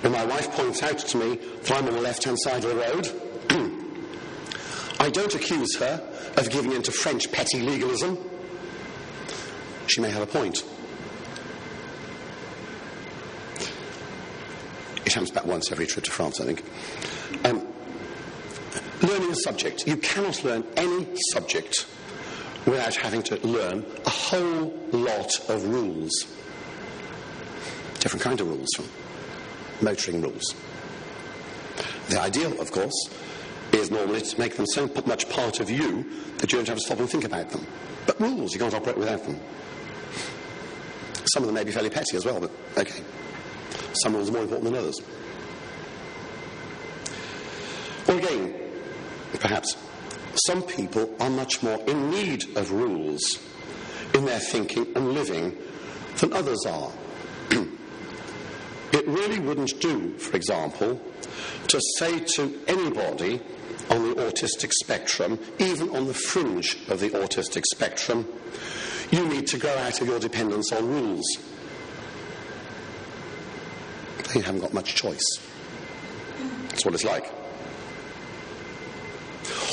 when 0.00 0.12
my 0.12 0.24
wife 0.24 0.50
points 0.52 0.82
out 0.82 0.98
to 0.98 1.18
me 1.18 1.36
that 1.36 1.70
I'm 1.72 1.86
on 1.86 1.94
the 1.94 2.00
left 2.00 2.24
hand 2.24 2.38
side 2.38 2.64
of 2.64 2.70
the 2.70 2.76
road, 2.76 3.06
I 5.00 5.10
don't 5.10 5.34
accuse 5.34 5.76
her 5.78 6.00
of 6.36 6.50
giving 6.50 6.72
in 6.72 6.82
to 6.82 6.92
French 6.92 7.30
petty 7.32 7.60
legalism. 7.60 8.18
She 9.86 10.00
may 10.00 10.10
have 10.10 10.22
a 10.22 10.26
point. 10.26 10.64
It 15.04 15.12
happens 15.12 15.30
about 15.30 15.46
once 15.46 15.72
every 15.72 15.86
trip 15.86 16.04
to 16.04 16.10
France, 16.10 16.40
I 16.40 16.44
think. 16.44 16.62
Um, 17.44 17.66
learning 19.02 19.30
a 19.30 19.36
subject. 19.36 19.86
You 19.86 19.96
cannot 19.96 20.44
learn 20.44 20.64
any 20.76 21.08
subject 21.32 21.86
without 22.66 22.94
having 22.94 23.22
to 23.24 23.36
learn 23.46 23.86
a 24.04 24.10
whole 24.10 24.78
lot 24.92 25.38
of 25.48 25.64
rules 25.64 26.26
different 28.00 28.22
kind 28.22 28.40
of 28.40 28.48
rules 28.48 28.68
from 28.74 28.86
motoring 29.80 30.22
rules. 30.22 30.54
The 32.08 32.20
ideal, 32.20 32.60
of 32.60 32.72
course, 32.72 33.08
is 33.72 33.90
normally 33.90 34.20
to 34.20 34.38
make 34.38 34.56
them 34.56 34.66
so 34.66 34.90
much 35.06 35.28
part 35.28 35.60
of 35.60 35.70
you 35.70 36.04
that 36.38 36.50
you 36.52 36.58
don't 36.58 36.68
have 36.68 36.78
to 36.78 36.84
stop 36.84 36.98
and 37.00 37.08
think 37.08 37.24
about 37.24 37.50
them. 37.50 37.66
But 38.06 38.20
rules, 38.20 38.54
you 38.54 38.60
can't 38.60 38.74
operate 38.74 38.96
without 38.96 39.22
them. 39.24 39.38
Some 41.32 41.42
of 41.42 41.48
them 41.48 41.54
may 41.54 41.64
be 41.64 41.72
fairly 41.72 41.90
petty 41.90 42.16
as 42.16 42.24
well, 42.24 42.40
but 42.40 42.50
okay. 42.78 43.02
Some 43.92 44.14
rules 44.14 44.30
are 44.30 44.32
more 44.32 44.42
important 44.42 44.64
than 44.64 44.76
others. 44.76 45.00
Or 48.08 48.16
again, 48.16 48.54
perhaps, 49.34 49.76
some 50.46 50.62
people 50.62 51.14
are 51.20 51.28
much 51.28 51.62
more 51.62 51.78
in 51.86 52.10
need 52.10 52.56
of 52.56 52.72
rules 52.72 53.38
in 54.14 54.24
their 54.24 54.38
thinking 54.38 54.86
and 54.96 55.12
living 55.12 55.56
than 56.16 56.32
others 56.32 56.64
are. 56.66 56.90
It 58.98 59.06
really 59.06 59.38
wouldn't 59.38 59.80
do, 59.80 60.18
for 60.18 60.36
example, 60.36 61.00
to 61.68 61.80
say 61.98 62.18
to 62.34 62.60
anybody 62.66 63.40
on 63.90 64.10
the 64.10 64.16
autistic 64.16 64.72
spectrum, 64.72 65.38
even 65.60 65.94
on 65.94 66.08
the 66.08 66.14
fringe 66.14 66.76
of 66.88 66.98
the 66.98 67.10
autistic 67.10 67.62
spectrum, 67.72 68.26
you 69.12 69.24
need 69.28 69.46
to 69.46 69.56
grow 69.56 69.70
out 69.78 70.00
of 70.00 70.08
your 70.08 70.18
dependence 70.18 70.72
on 70.72 70.84
rules. 70.84 71.24
They 74.34 74.40
haven't 74.40 74.62
got 74.62 74.74
much 74.74 74.96
choice. 74.96 75.38
That's 76.70 76.84
what 76.84 76.92
it's 76.94 77.04
like. 77.04 77.32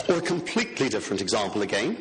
Or 0.07 0.17
a 0.17 0.21
completely 0.21 0.87
different 0.87 1.23
example 1.23 1.63
again. 1.63 1.95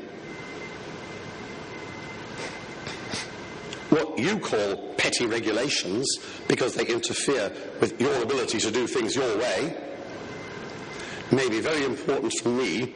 What 3.88 4.13
you 4.24 4.38
call 4.38 4.76
petty 4.94 5.26
regulations 5.26 6.18
because 6.48 6.74
they 6.74 6.86
interfere 6.86 7.52
with 7.80 8.00
your 8.00 8.22
ability 8.22 8.58
to 8.58 8.70
do 8.70 8.86
things 8.86 9.14
your 9.14 9.38
way 9.38 9.76
may 11.30 11.48
be 11.48 11.60
very 11.60 11.84
important 11.84 12.32
for 12.32 12.48
me 12.48 12.94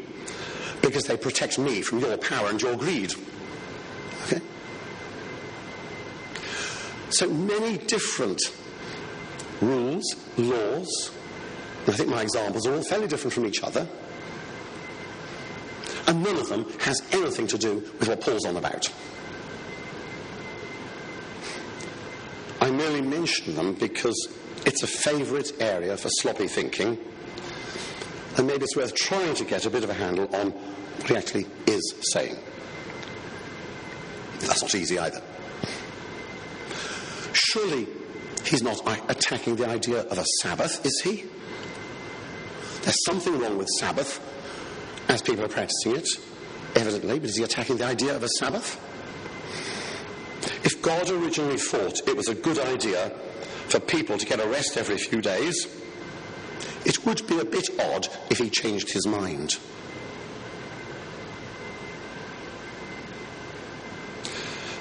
because 0.82 1.04
they 1.04 1.16
protect 1.16 1.58
me 1.58 1.82
from 1.82 1.98
your 2.00 2.16
power 2.16 2.48
and 2.48 2.60
your 2.60 2.76
greed. 2.76 3.14
Okay? 4.26 4.40
So 7.10 7.28
many 7.28 7.78
different 7.78 8.40
rules, 9.60 10.04
laws, 10.36 11.10
I 11.86 11.92
think 11.92 12.10
my 12.10 12.22
examples 12.22 12.66
are 12.66 12.74
all 12.74 12.82
fairly 12.82 13.06
different 13.06 13.32
from 13.32 13.46
each 13.46 13.62
other, 13.62 13.88
and 16.06 16.22
none 16.22 16.36
of 16.36 16.48
them 16.48 16.66
has 16.80 17.02
anything 17.12 17.46
to 17.48 17.58
do 17.58 17.76
with 17.98 18.08
what 18.08 18.20
Paul's 18.20 18.44
on 18.44 18.56
about. 18.56 18.90
Merely 22.88 23.06
mention 23.06 23.54
them 23.54 23.74
because 23.74 24.28
it's 24.64 24.82
a 24.82 24.86
favourite 24.86 25.52
area 25.60 25.96
for 25.96 26.08
sloppy 26.08 26.48
thinking, 26.48 26.98
and 28.36 28.46
maybe 28.46 28.64
it's 28.64 28.76
worth 28.76 28.94
trying 28.94 29.34
to 29.34 29.44
get 29.44 29.66
a 29.66 29.70
bit 29.70 29.84
of 29.84 29.90
a 29.90 29.94
handle 29.94 30.34
on 30.34 30.50
what 30.50 31.08
he 31.08 31.16
actually 31.16 31.46
is 31.66 31.94
saying. 32.12 32.36
That's 34.40 34.62
not 34.62 34.74
easy 34.74 34.98
either. 34.98 35.20
Surely 37.32 37.86
he's 38.44 38.62
not 38.62 38.80
attacking 39.10 39.56
the 39.56 39.68
idea 39.68 40.00
of 40.02 40.18
a 40.18 40.24
Sabbath, 40.40 40.84
is 40.86 41.00
he? 41.02 41.24
There's 42.82 43.04
something 43.04 43.38
wrong 43.38 43.58
with 43.58 43.68
Sabbath 43.78 44.24
as 45.08 45.20
people 45.22 45.44
are 45.44 45.48
practicing 45.48 45.96
it, 45.96 46.08
evidently, 46.74 47.18
but 47.18 47.28
is 47.28 47.36
he 47.36 47.42
attacking 47.42 47.76
the 47.76 47.84
idea 47.84 48.14
of 48.16 48.22
a 48.22 48.28
Sabbath? 48.28 48.80
If 50.70 50.82
God 50.82 51.08
originally 51.08 51.56
thought 51.56 52.06
it 52.06 52.14
was 52.14 52.28
a 52.28 52.34
good 52.34 52.58
idea 52.58 53.08
for 53.68 53.80
people 53.80 54.18
to 54.18 54.26
get 54.26 54.38
a 54.38 54.46
rest 54.46 54.76
every 54.76 54.98
few 54.98 55.22
days, 55.22 55.66
it 56.84 57.06
would 57.06 57.26
be 57.26 57.38
a 57.38 57.44
bit 57.46 57.70
odd 57.80 58.06
if 58.28 58.36
he 58.36 58.50
changed 58.50 58.90
his 58.90 59.06
mind. 59.06 59.56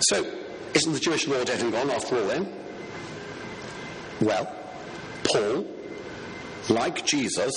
So, 0.10 0.30
isn't 0.74 0.92
the 0.92 1.00
Jewish 1.00 1.26
law 1.26 1.42
dead 1.46 1.62
and 1.62 1.72
gone 1.72 1.90
after 1.90 2.18
all 2.18 2.28
then? 2.28 2.52
Well, 4.20 4.54
Paul, 5.24 5.66
like 6.68 7.06
Jesus, 7.06 7.54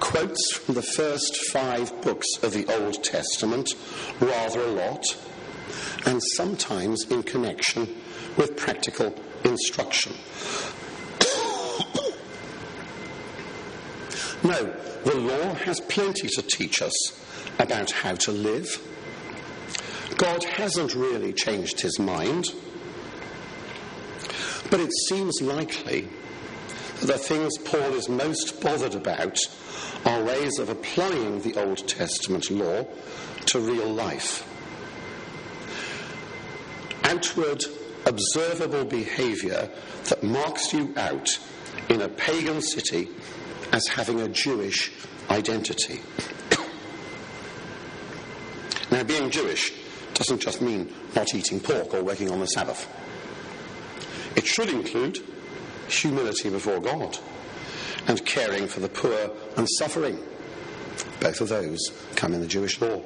quotes 0.00 0.56
from 0.56 0.74
the 0.74 0.82
first 0.82 1.36
five 1.50 2.00
books 2.00 2.28
of 2.42 2.54
the 2.54 2.64
Old 2.80 3.04
Testament 3.04 3.68
rather 4.20 4.62
a 4.62 4.68
lot, 4.68 5.04
and 6.06 6.22
sometimes 6.34 7.04
in 7.10 7.22
connection 7.22 7.88
with 8.36 8.56
practical 8.56 9.14
instruction. 9.44 10.12
no, 14.44 14.74
the 15.04 15.16
law 15.16 15.54
has 15.54 15.80
plenty 15.80 16.28
to 16.28 16.42
teach 16.42 16.82
us 16.82 16.92
about 17.58 17.90
how 17.90 18.14
to 18.14 18.32
live. 18.32 18.80
God 20.16 20.44
hasn't 20.44 20.94
really 20.94 21.32
changed 21.32 21.80
his 21.80 21.98
mind, 21.98 22.52
but 24.70 24.80
it 24.80 24.92
seems 25.08 25.40
likely 25.42 26.08
that 27.00 27.06
the 27.06 27.18
things 27.18 27.58
Paul 27.58 27.94
is 27.94 28.08
most 28.08 28.62
bothered 28.62 28.94
about 28.94 29.38
are 30.04 30.22
ways 30.22 30.58
of 30.58 30.68
applying 30.68 31.40
the 31.40 31.54
Old 31.56 31.86
Testament 31.88 32.50
law 32.50 32.86
to 33.46 33.60
real 33.60 33.92
life. 33.92 34.48
Outward 37.04 37.64
observable 38.06 38.84
behavior 38.84 39.70
that 40.08 40.22
marks 40.22 40.72
you 40.72 40.92
out 40.96 41.28
in 41.88 42.02
a 42.02 42.08
pagan 42.08 42.60
city 42.60 43.08
as 43.72 43.86
having 43.86 44.20
a 44.20 44.28
Jewish 44.28 44.92
identity. 45.30 46.00
now, 48.90 49.02
being 49.04 49.30
Jewish 49.30 49.72
doesn't 50.14 50.40
just 50.40 50.62
mean 50.62 50.92
not 51.14 51.34
eating 51.34 51.60
pork 51.60 51.94
or 51.94 52.02
working 52.02 52.30
on 52.30 52.40
the 52.40 52.46
Sabbath. 52.46 52.88
It 54.36 54.46
should 54.46 54.68
include 54.68 55.18
humility 55.88 56.50
before 56.50 56.80
God 56.80 57.18
and 58.06 58.24
caring 58.24 58.66
for 58.66 58.80
the 58.80 58.88
poor 58.88 59.30
and 59.56 59.68
suffering. 59.78 60.18
Both 61.20 61.40
of 61.40 61.48
those 61.48 61.80
come 62.16 62.34
in 62.34 62.40
the 62.40 62.46
Jewish 62.46 62.80
law. 62.80 63.02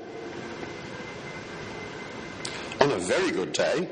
On 2.81 2.91
a 2.91 2.99
very 2.99 3.31
good 3.31 3.53
day, 3.53 3.89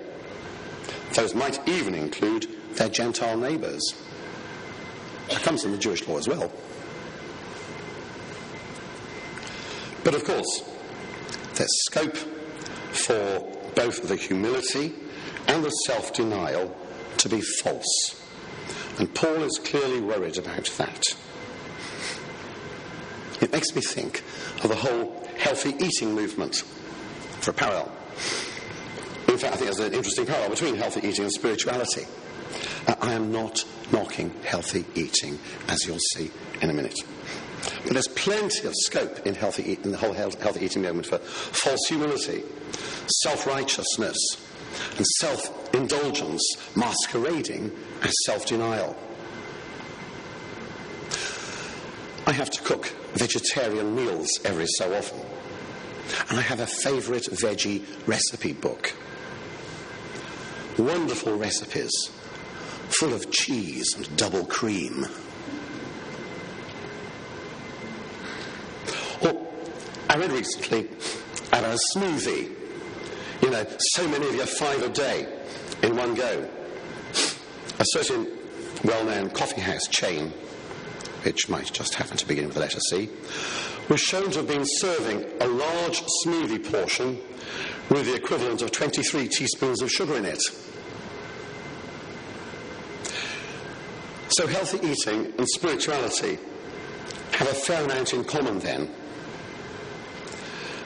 those 1.14 1.34
might 1.34 1.66
even 1.68 1.94
include 1.94 2.46
their 2.74 2.88
Gentile 2.88 3.36
neighbours. 3.36 3.94
That 5.28 5.42
comes 5.42 5.64
in 5.64 5.72
the 5.72 5.78
Jewish 5.78 6.06
law 6.06 6.18
as 6.18 6.28
well. 6.28 6.52
But 10.04 10.14
of 10.14 10.24
course, 10.24 10.62
there's 11.54 11.84
scope 11.86 12.16
for 12.16 13.52
both 13.74 14.06
the 14.06 14.16
humility 14.16 14.94
and 15.48 15.64
the 15.64 15.70
self 15.70 16.12
denial 16.14 16.76
to 17.18 17.28
be 17.28 17.40
false. 17.40 18.22
And 18.98 19.12
Paul 19.14 19.42
is 19.42 19.58
clearly 19.58 20.00
worried 20.00 20.38
about 20.38 20.66
that. 20.78 21.04
It 23.40 23.52
makes 23.52 23.74
me 23.74 23.82
think 23.82 24.22
of 24.62 24.68
the 24.68 24.76
whole 24.76 25.28
healthy 25.38 25.74
eating 25.84 26.14
movement 26.14 26.56
for 27.40 27.50
a 27.50 27.54
parallel. 27.54 27.95
In 29.36 29.40
fact, 29.40 29.52
I 29.52 29.56
think 29.58 29.76
there's 29.76 29.86
an 29.86 29.92
interesting 29.92 30.24
parallel 30.24 30.48
between 30.48 30.76
healthy 30.76 31.06
eating 31.06 31.24
and 31.24 31.30
spirituality. 31.30 32.06
Uh, 32.86 32.94
I 33.02 33.12
am 33.12 33.30
not 33.30 33.62
knocking 33.92 34.30
healthy 34.42 34.86
eating, 34.94 35.38
as 35.68 35.84
you'll 35.86 35.98
see 36.14 36.30
in 36.62 36.70
a 36.70 36.72
minute. 36.72 36.98
But 37.84 37.92
there's 37.92 38.08
plenty 38.08 38.66
of 38.66 38.72
scope 38.74 39.26
in, 39.26 39.34
healthy 39.34 39.72
eat, 39.72 39.84
in 39.84 39.92
the 39.92 39.98
whole 39.98 40.14
healthy 40.14 40.64
eating 40.64 40.80
movement 40.80 41.06
for 41.06 41.18
false 41.18 41.84
humility, 41.86 42.44
self 43.24 43.46
righteousness, 43.46 44.16
and 44.96 45.06
self 45.06 45.74
indulgence 45.74 46.42
masquerading 46.74 47.70
as 48.00 48.14
self 48.24 48.46
denial. 48.46 48.96
I 52.26 52.32
have 52.32 52.48
to 52.52 52.62
cook 52.62 52.86
vegetarian 53.12 53.94
meals 53.94 54.30
every 54.46 54.66
so 54.66 54.94
often. 54.94 55.20
And 56.30 56.38
I 56.38 56.42
have 56.42 56.60
a 56.60 56.66
favourite 56.66 57.24
veggie 57.24 57.84
recipe 58.06 58.54
book 58.54 58.94
wonderful 60.78 61.36
recipes 61.36 61.90
full 62.88 63.12
of 63.12 63.30
cheese 63.30 63.94
and 63.96 64.16
double 64.16 64.44
cream. 64.46 65.06
Or 69.22 69.46
I 70.08 70.16
read 70.16 70.32
recently 70.32 70.88
about 71.48 71.74
a 71.74 71.78
smoothie. 71.94 72.52
You 73.42 73.50
know, 73.50 73.66
so 73.78 74.08
many 74.08 74.26
of 74.28 74.34
you 74.34 74.46
five 74.46 74.82
a 74.82 74.88
day 74.88 75.26
in 75.82 75.96
one 75.96 76.14
go. 76.14 76.48
A 77.78 77.84
certain 77.84 78.26
well 78.84 79.04
known 79.04 79.30
coffee 79.30 79.60
house 79.60 79.86
chain, 79.88 80.32
which 81.26 81.48
might 81.48 81.72
just 81.72 81.94
happen 81.94 82.16
to 82.16 82.26
begin 82.26 82.44
with 82.44 82.54
the 82.54 82.60
letter 82.60 82.78
C, 82.78 83.10
was 83.88 84.00
shown 84.00 84.30
to 84.30 84.38
have 84.38 84.46
been 84.46 84.64
serving 84.64 85.24
a 85.40 85.46
large 85.48 86.02
smoothie 86.24 86.64
portion 86.70 87.18
with 87.90 88.06
the 88.06 88.14
equivalent 88.14 88.62
of 88.62 88.70
23 88.70 89.26
teaspoons 89.26 89.82
of 89.82 89.90
sugar 89.90 90.16
in 90.16 90.24
it. 90.24 90.40
So, 94.28 94.46
healthy 94.46 94.78
eating 94.86 95.32
and 95.36 95.48
spirituality 95.48 96.38
have 97.32 97.48
a 97.48 97.54
fair 97.54 97.84
amount 97.84 98.14
in 98.14 98.22
common 98.22 98.60
then. 98.60 98.88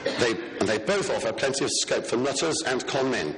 They, 0.03 0.31
and 0.59 0.67
they 0.67 0.79
both 0.79 1.11
offer 1.11 1.31
plenty 1.33 1.65
of 1.65 1.71
scope 1.71 2.05
for 2.05 2.17
nutters 2.17 2.63
and 2.65 2.85
con 2.87 3.11
men. 3.11 3.35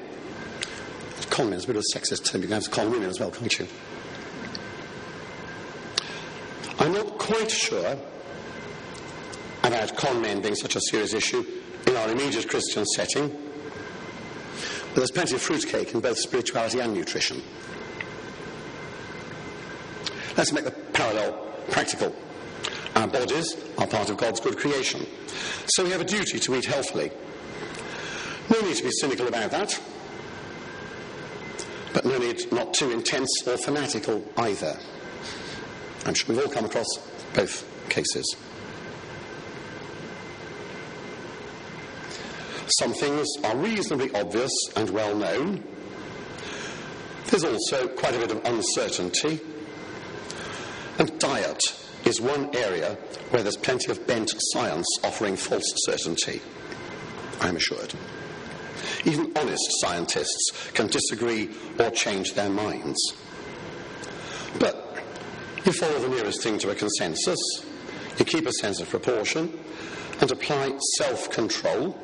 Con 1.29 1.49
men 1.49 1.59
is 1.59 1.65
a 1.65 1.67
bit 1.67 1.75
of 1.75 1.83
a 1.93 1.97
sexist 1.97 2.31
term, 2.31 2.41
you 2.41 2.47
can 2.47 2.61
have 2.61 2.71
con 2.71 2.91
women 2.91 3.09
as 3.09 3.19
well, 3.19 3.31
can't 3.31 3.59
you? 3.59 3.67
I'm 6.83 6.91
not 6.91 7.17
quite 7.17 7.49
sure 7.49 7.97
about 9.63 9.95
con 9.95 10.21
men 10.21 10.41
being 10.41 10.55
such 10.55 10.75
a 10.75 10.81
serious 10.81 11.13
issue 11.13 11.45
in 11.87 11.95
our 11.95 12.11
immediate 12.11 12.49
Christian 12.49 12.85
setting, 12.85 13.29
but 13.29 14.95
there's 14.95 15.11
plenty 15.11 15.35
of 15.35 15.41
fruitcake 15.41 15.93
in 15.93 16.01
both 16.01 16.17
spirituality 16.17 16.81
and 16.81 16.93
nutrition. 16.93 17.41
Let's 20.35 20.51
make 20.51 20.65
the 20.65 20.71
parallel 20.71 21.31
practical. 21.71 22.13
Our 22.97 23.07
bodies 23.07 23.55
are 23.77 23.87
part 23.87 24.09
of 24.09 24.17
God's 24.17 24.41
good 24.41 24.57
creation. 24.57 25.07
So 25.67 25.85
we 25.85 25.91
have 25.91 26.01
a 26.01 26.05
duty 26.05 26.37
to 26.37 26.55
eat 26.55 26.65
healthily. 26.65 27.11
No 28.49 28.59
need 28.59 28.75
to 28.75 28.83
be 28.83 28.91
cynical 28.91 29.29
about 29.29 29.51
that, 29.51 29.81
but 31.93 32.03
no 32.03 32.17
need 32.17 32.51
not 32.51 32.73
too 32.73 32.91
intense 32.91 33.29
or 33.47 33.55
fanatical 33.55 34.21
either. 34.35 34.77
I'm 36.05 36.13
sure 36.13 36.35
we've 36.35 36.45
all 36.45 36.51
come 36.51 36.65
across 36.65 36.87
both 37.33 37.65
cases. 37.89 38.35
Some 42.79 42.93
things 42.93 43.27
are 43.43 43.55
reasonably 43.55 44.13
obvious 44.13 44.51
and 44.75 44.89
well 44.89 45.15
known. 45.15 45.63
There's 47.27 47.43
also 47.43 47.87
quite 47.87 48.15
a 48.15 48.19
bit 48.19 48.31
of 48.31 48.43
uncertainty 48.45 49.39
and 50.99 51.17
diet 51.19 51.61
is 52.05 52.21
one 52.21 52.55
area 52.55 52.95
where 53.31 53.41
there's 53.41 53.57
plenty 53.57 53.91
of 53.91 54.05
bent 54.05 54.31
science 54.37 54.85
offering 55.03 55.35
false 55.35 55.63
certainty, 55.85 56.41
I'm 57.39 57.55
assured. 57.55 57.93
Even 59.05 59.31
honest 59.35 59.63
scientists 59.81 60.71
can 60.73 60.87
disagree 60.87 61.49
or 61.79 61.89
change 61.89 62.33
their 62.33 62.49
minds. 62.49 62.99
You 65.65 65.71
follow 65.71 65.99
the 65.99 66.09
nearest 66.09 66.41
thing 66.43 66.59
to 66.59 66.71
a 66.71 66.75
consensus, 66.75 67.39
you 68.17 68.25
keep 68.25 68.45
a 68.45 68.51
sense 68.51 68.81
of 68.81 68.89
proportion, 68.89 69.57
and 70.19 70.29
apply 70.29 70.77
self 70.97 71.29
control 71.31 71.97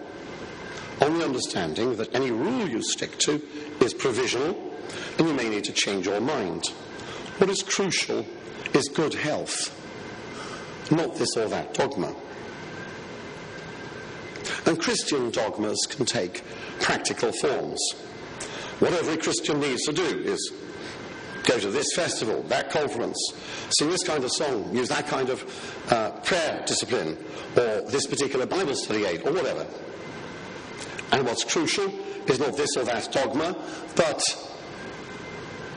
on 1.02 1.18
the 1.18 1.26
understanding 1.26 1.96
that 1.98 2.14
any 2.16 2.32
rule 2.32 2.68
you 2.68 2.82
stick 2.82 3.18
to 3.20 3.42
is 3.82 3.94
provisional 3.94 4.58
and 5.18 5.28
you 5.28 5.34
may 5.34 5.50
need 5.50 5.64
to 5.64 5.72
change 5.72 6.06
your 6.06 6.20
mind 6.20 6.68
What 7.38 7.50
is 7.50 7.64
crucial 7.64 8.26
is 8.74 8.90
good 8.90 9.14
health, 9.14 9.72
not 10.92 11.16
this 11.16 11.38
or 11.38 11.48
that 11.48 11.74
dogma. 11.74 12.14
And 14.66 14.80
Christian 14.80 15.32
dogmas 15.32 15.88
can 15.90 16.06
take 16.06 16.44
practical 16.82 17.32
forms. 17.32 17.80
What 18.80 18.92
every 18.92 19.16
Christian 19.18 19.62
needs 19.62 19.84
to 19.86 19.94
do 19.94 20.04
is 20.04 20.52
go 21.44 21.60
to 21.60 21.70
this 21.70 21.88
festival, 21.96 22.44
that 22.44 22.70
conference, 22.70 23.18
sing 23.78 23.90
this 23.90 24.04
kind 24.04 24.24
of 24.24 24.32
song, 24.32 24.76
use 24.76 24.90
that 24.90 25.08
kind 25.08 25.30
of 25.30 25.92
uh, 25.92 26.12
prayer 26.22 26.64
discipline, 26.66 27.18
or 27.56 27.82
this 27.82 28.06
particular 28.08 28.46
Bible 28.46 28.76
study 28.76 29.06
aid, 29.06 29.26
or 29.26 29.34
whatever. 29.34 29.66
And 31.12 31.26
what's 31.26 31.44
crucial 31.44 31.92
is 32.28 32.40
not 32.40 32.56
this 32.56 32.78
or 32.78 32.84
that 32.84 33.12
dogma, 33.12 33.56
but 33.96 34.22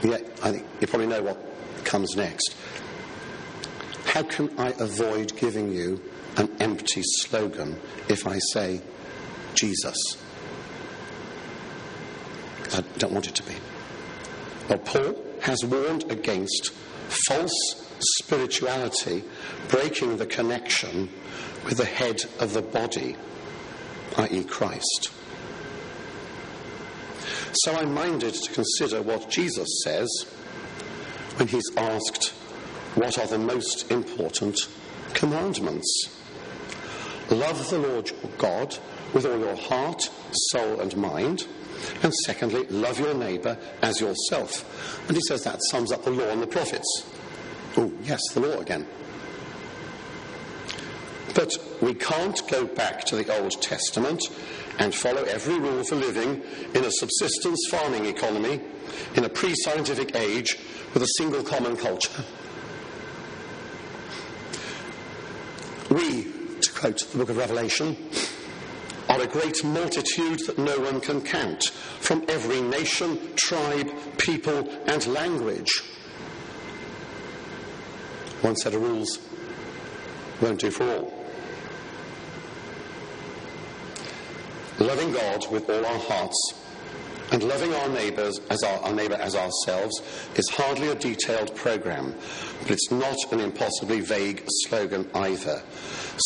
yeah, 0.02 0.18
I 0.42 0.50
think 0.52 0.66
you 0.80 0.86
probably 0.86 1.06
know 1.06 1.22
what 1.22 1.38
comes 1.84 2.16
next. 2.16 2.54
How 4.04 4.22
can 4.22 4.50
I 4.58 4.74
avoid 4.78 5.36
giving 5.36 5.72
you 5.72 6.02
an 6.36 6.50
empty 6.60 7.02
slogan 7.02 7.80
if 8.08 8.26
I 8.26 8.38
say 8.52 8.80
Jesus? 9.54 9.96
I 12.74 12.82
don't 12.98 13.12
want 13.12 13.28
it 13.28 13.34
to 13.36 13.42
be. 13.42 13.54
Well, 14.68 14.78
Paul 14.78 15.31
has 15.42 15.64
warned 15.64 16.10
against 16.10 16.70
false 17.26 17.88
spirituality 17.98 19.22
breaking 19.68 20.16
the 20.16 20.26
connection 20.26 21.08
with 21.64 21.76
the 21.76 21.84
head 21.84 22.24
of 22.40 22.52
the 22.52 22.62
body, 22.62 23.16
i.e., 24.18 24.44
Christ. 24.44 25.10
So 27.64 27.74
I'm 27.74 27.92
minded 27.92 28.34
to 28.34 28.52
consider 28.52 29.02
what 29.02 29.30
Jesus 29.30 29.68
says 29.84 30.08
when 31.36 31.48
he's 31.48 31.70
asked, 31.76 32.28
What 32.94 33.18
are 33.18 33.26
the 33.26 33.38
most 33.38 33.90
important 33.90 34.68
commandments? 35.12 36.08
Love 37.30 37.68
the 37.70 37.78
Lord 37.78 38.10
your 38.22 38.38
God 38.38 38.78
with 39.12 39.26
all 39.26 39.38
your 39.38 39.56
heart, 39.56 40.10
soul, 40.50 40.80
and 40.80 40.96
mind. 40.96 41.46
And 42.02 42.14
secondly, 42.26 42.66
love 42.68 42.98
your 42.98 43.14
neighbour 43.14 43.56
as 43.82 44.00
yourself. 44.00 45.08
And 45.08 45.16
he 45.16 45.22
says 45.26 45.44
that 45.44 45.60
sums 45.70 45.92
up 45.92 46.04
the 46.04 46.10
law 46.10 46.28
and 46.28 46.42
the 46.42 46.46
prophets. 46.46 47.04
Oh, 47.76 47.92
yes, 48.02 48.20
the 48.34 48.40
law 48.40 48.60
again. 48.60 48.86
But 51.34 51.56
we 51.80 51.94
can't 51.94 52.40
go 52.48 52.66
back 52.66 53.04
to 53.06 53.16
the 53.16 53.40
Old 53.40 53.52
Testament 53.62 54.22
and 54.78 54.94
follow 54.94 55.22
every 55.24 55.58
rule 55.58 55.84
for 55.84 55.96
living 55.96 56.42
in 56.74 56.84
a 56.84 56.90
subsistence 56.90 57.66
farming 57.70 58.06
economy 58.06 58.60
in 59.14 59.24
a 59.24 59.28
pre 59.28 59.54
scientific 59.54 60.14
age 60.14 60.58
with 60.92 61.02
a 61.02 61.08
single 61.18 61.42
common 61.42 61.76
culture. 61.76 62.22
We, 65.90 66.24
to 66.60 66.72
quote 66.72 67.00
the 67.00 67.18
book 67.18 67.30
of 67.30 67.36
Revelation, 67.36 67.96
are 69.12 69.20
a 69.20 69.26
great 69.26 69.62
multitude 69.62 70.38
that 70.46 70.56
no 70.56 70.80
one 70.80 70.98
can 70.98 71.20
count, 71.20 71.64
from 72.00 72.24
every 72.28 72.62
nation, 72.62 73.18
tribe, 73.36 73.90
people, 74.16 74.66
and 74.86 75.06
language. 75.06 75.82
One 78.40 78.56
set 78.56 78.72
of 78.72 78.80
rules 78.80 79.18
won't 80.40 80.60
do 80.60 80.70
for 80.70 80.84
all. 80.84 81.12
Loving 84.78 85.12
God 85.12 85.46
with 85.52 85.68
all 85.68 85.84
our 85.84 85.98
hearts 85.98 86.54
and 87.32 87.42
loving 87.42 87.74
our 87.74 87.88
neighbours 87.90 88.40
as 88.48 88.62
our, 88.62 88.78
our 88.78 88.94
neighbour 88.94 89.16
as 89.16 89.36
ourselves 89.36 90.02
is 90.36 90.48
hardly 90.48 90.88
a 90.88 90.94
detailed 90.94 91.54
programme, 91.54 92.14
but 92.62 92.70
it's 92.70 92.90
not 92.90 93.16
an 93.30 93.40
impossibly 93.40 94.00
vague 94.00 94.42
slogan 94.64 95.06
either. 95.14 95.62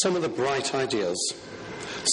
Some 0.03 0.15
of 0.15 0.23
the 0.23 0.29
bright 0.29 0.73
ideas, 0.73 1.35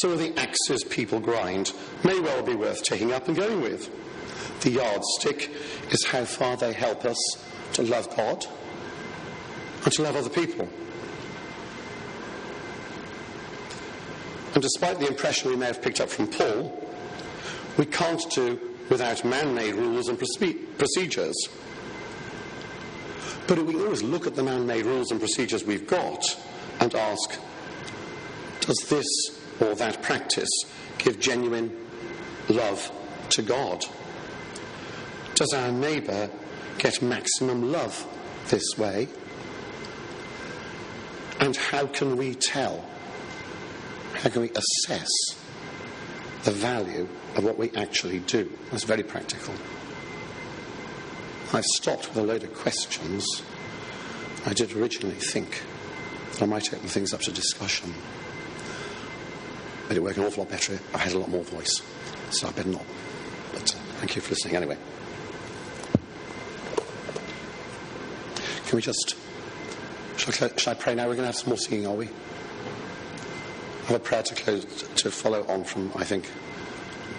some 0.01 0.11
of 0.11 0.19
the 0.19 0.37
axes 0.39 0.83
people 0.83 1.19
grind 1.19 1.73
may 2.03 2.19
well 2.19 2.43
be 2.43 2.55
worth 2.55 2.83
taking 2.83 3.11
up 3.11 3.27
and 3.27 3.37
going 3.37 3.61
with. 3.61 3.89
The 4.61 4.71
yardstick 4.71 5.51
is 5.91 6.05
how 6.05 6.25
far 6.25 6.57
they 6.57 6.73
help 6.73 7.05
us 7.05 7.17
to 7.73 7.83
love 7.83 8.15
God 8.15 8.45
and 9.83 9.93
to 9.93 10.01
love 10.01 10.15
other 10.15 10.29
people. 10.29 10.67
And 14.53 14.61
despite 14.61 14.99
the 14.99 15.07
impression 15.07 15.49
we 15.49 15.57
may 15.57 15.65
have 15.67 15.81
picked 15.81 15.99
up 15.99 16.09
from 16.09 16.27
Paul, 16.27 16.79
we 17.77 17.85
can't 17.85 18.23
do 18.31 18.59
without 18.89 19.25
man 19.25 19.55
made 19.55 19.75
rules 19.75 20.07
and 20.07 20.17
procedures. 20.19 21.35
But 23.47 23.65
we 23.65 23.75
always 23.75 24.03
look 24.03 24.27
at 24.27 24.35
the 24.35 24.43
man 24.43 24.65
made 24.65 24.85
rules 24.85 25.11
and 25.11 25.19
procedures 25.19 25.63
we've 25.63 25.87
got 25.87 26.23
and 26.79 26.93
ask 26.95 27.39
does 28.61 28.77
this 28.89 29.42
or 29.59 29.75
that 29.75 30.01
practice 30.01 30.49
give 30.97 31.19
genuine 31.19 31.75
love 32.49 32.91
to 33.29 33.41
God? 33.41 33.85
Does 35.35 35.53
our 35.53 35.71
neighbour 35.71 36.29
get 36.77 37.01
maximum 37.01 37.71
love 37.71 38.07
this 38.49 38.77
way? 38.77 39.07
And 41.39 41.55
how 41.55 41.87
can 41.87 42.17
we 42.17 42.35
tell? 42.35 42.85
How 44.13 44.29
can 44.29 44.43
we 44.43 44.51
assess 44.51 45.09
the 46.43 46.51
value 46.51 47.07
of 47.35 47.43
what 47.43 47.57
we 47.57 47.71
actually 47.71 48.19
do? 48.19 48.51
That's 48.71 48.83
very 48.83 49.03
practical. 49.03 49.53
I've 51.51 51.65
stopped 51.65 52.09
with 52.09 52.17
a 52.17 52.23
load 52.23 52.43
of 52.43 52.53
questions. 52.53 53.25
I 54.45 54.53
did 54.53 54.75
originally 54.75 55.15
think 55.15 55.63
that 56.31 56.41
I 56.41 56.45
might 56.45 56.73
open 56.73 56.87
things 56.87 57.13
up 57.13 57.21
to 57.21 57.31
discussion. 57.31 57.93
But 59.87 59.97
it 59.97 60.03
work 60.03 60.17
an 60.17 60.23
awful 60.23 60.43
lot 60.43 60.51
better. 60.51 60.79
I 60.93 60.97
had 60.97 61.13
a 61.13 61.19
lot 61.19 61.29
more 61.29 61.43
voice. 61.43 61.81
So 62.31 62.47
I 62.47 62.51
better 62.51 62.69
not. 62.69 62.85
But 63.53 63.75
uh, 63.75 63.77
thank 63.99 64.15
you 64.15 64.21
for 64.21 64.31
listening 64.31 64.55
anyway. 64.55 64.77
Can 68.67 68.75
we 68.77 68.81
just. 68.81 69.15
Shall 70.17 70.49
I, 70.49 70.55
shall 70.57 70.71
I 70.71 70.75
pray 70.75 70.95
now? 70.95 71.03
We're 71.07 71.15
going 71.15 71.23
to 71.23 71.25
have 71.27 71.35
some 71.35 71.49
more 71.49 71.57
singing, 71.57 71.85
are 71.85 71.93
we? 71.93 72.07
I 72.07 73.85
have 73.87 73.95
a 73.97 73.99
prayer 73.99 74.23
to 74.23 74.35
close 74.35 74.63
to 74.65 75.11
follow 75.11 75.45
on 75.47 75.63
from, 75.63 75.91
I 75.95 76.05
think, 76.05 76.27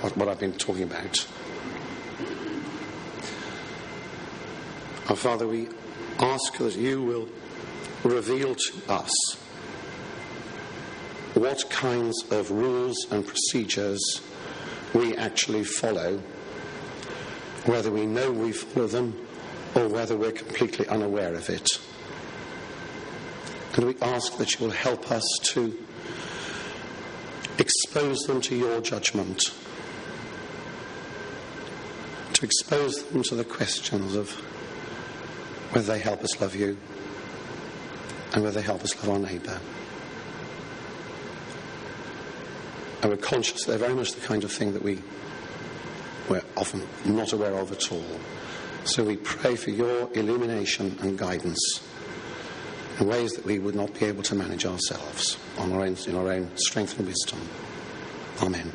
what, 0.01 0.17
what 0.17 0.29
I've 0.29 0.41
been 0.41 0.55
talking 0.55 0.85
about. 0.85 1.27
Our 5.09 5.17
Father, 5.17 5.47
we 5.47 5.69
ask 6.19 6.57
that 6.57 6.77
you 6.77 7.03
will 7.03 7.29
reveal 8.05 8.55
to 8.55 8.73
us 8.89 9.44
what 11.35 11.69
kinds 11.69 12.25
of 12.31 12.51
rules 12.51 13.07
and 13.11 13.27
procedures 13.27 14.23
we 14.95 15.17
actually 15.17 15.65
follow, 15.65 16.19
whether 17.67 17.91
we 17.91 18.07
know 18.07 18.31
we 18.31 18.53
follow 18.53 18.87
them 18.87 19.27
or 19.75 19.89
whether 19.89 20.17
we're 20.17 20.33
completely 20.33 20.87
unaware 20.87 21.35
of 21.35 21.51
it. 21.51 21.69
And 23.75 23.87
we 23.87 23.97
ask 24.01 24.37
that 24.39 24.55
you 24.55 24.67
will 24.67 24.73
help 24.73 25.11
us 25.11 25.25
to 25.43 25.77
expose 27.59 28.21
them 28.21 28.41
to 28.43 28.55
your 28.55 28.81
judgment, 28.81 29.53
to 32.35 32.45
expose 32.45 33.05
them 33.07 33.25
to 33.25 33.35
the 33.35 33.45
questions 33.45 34.15
of 34.15 34.31
whether 35.73 35.93
they 35.93 35.99
help 35.99 36.23
us 36.23 36.41
love 36.41 36.55
you 36.55 36.77
and 38.33 38.45
whether 38.45 38.61
they 38.61 38.67
help 38.67 38.83
us 38.83 38.95
love 39.03 39.11
our 39.11 39.19
neighbour. 39.19 39.61
And 43.05 43.13
we're 43.13 43.19
conscious 43.19 43.65
they're 43.65 43.77
very 43.77 43.93
much 43.93 44.13
the 44.13 44.27
kind 44.27 44.45
of 44.45 44.51
thing 44.51 44.73
that 44.73 44.83
we, 44.83 44.99
we're 46.31 46.41
often 46.57 46.81
not 47.05 47.35
aware 47.35 47.55
of 47.55 47.71
at 47.71 47.93
all. 47.93 48.03
So 48.85 49.05
we 49.05 49.19
pray 49.19 49.57
for 49.57 49.69
your 49.69 50.09
illumination 50.15 50.97
and 51.03 51.19
guidance 51.19 51.87
in 52.99 53.07
ways 53.07 53.33
that 53.33 53.45
we 53.45 53.59
would 53.59 53.75
not 53.75 53.93
be 53.93 54.07
able 54.07 54.23
to 54.23 54.35
manage 54.35 54.65
ourselves 54.65 55.37
on 55.59 55.71
our 55.73 55.83
own, 55.83 55.99
in 56.07 56.17
our 56.17 56.33
own 56.33 56.57
strength 56.57 56.99
and 56.99 57.07
wisdom. 57.07 57.47
Amen. 58.41 58.73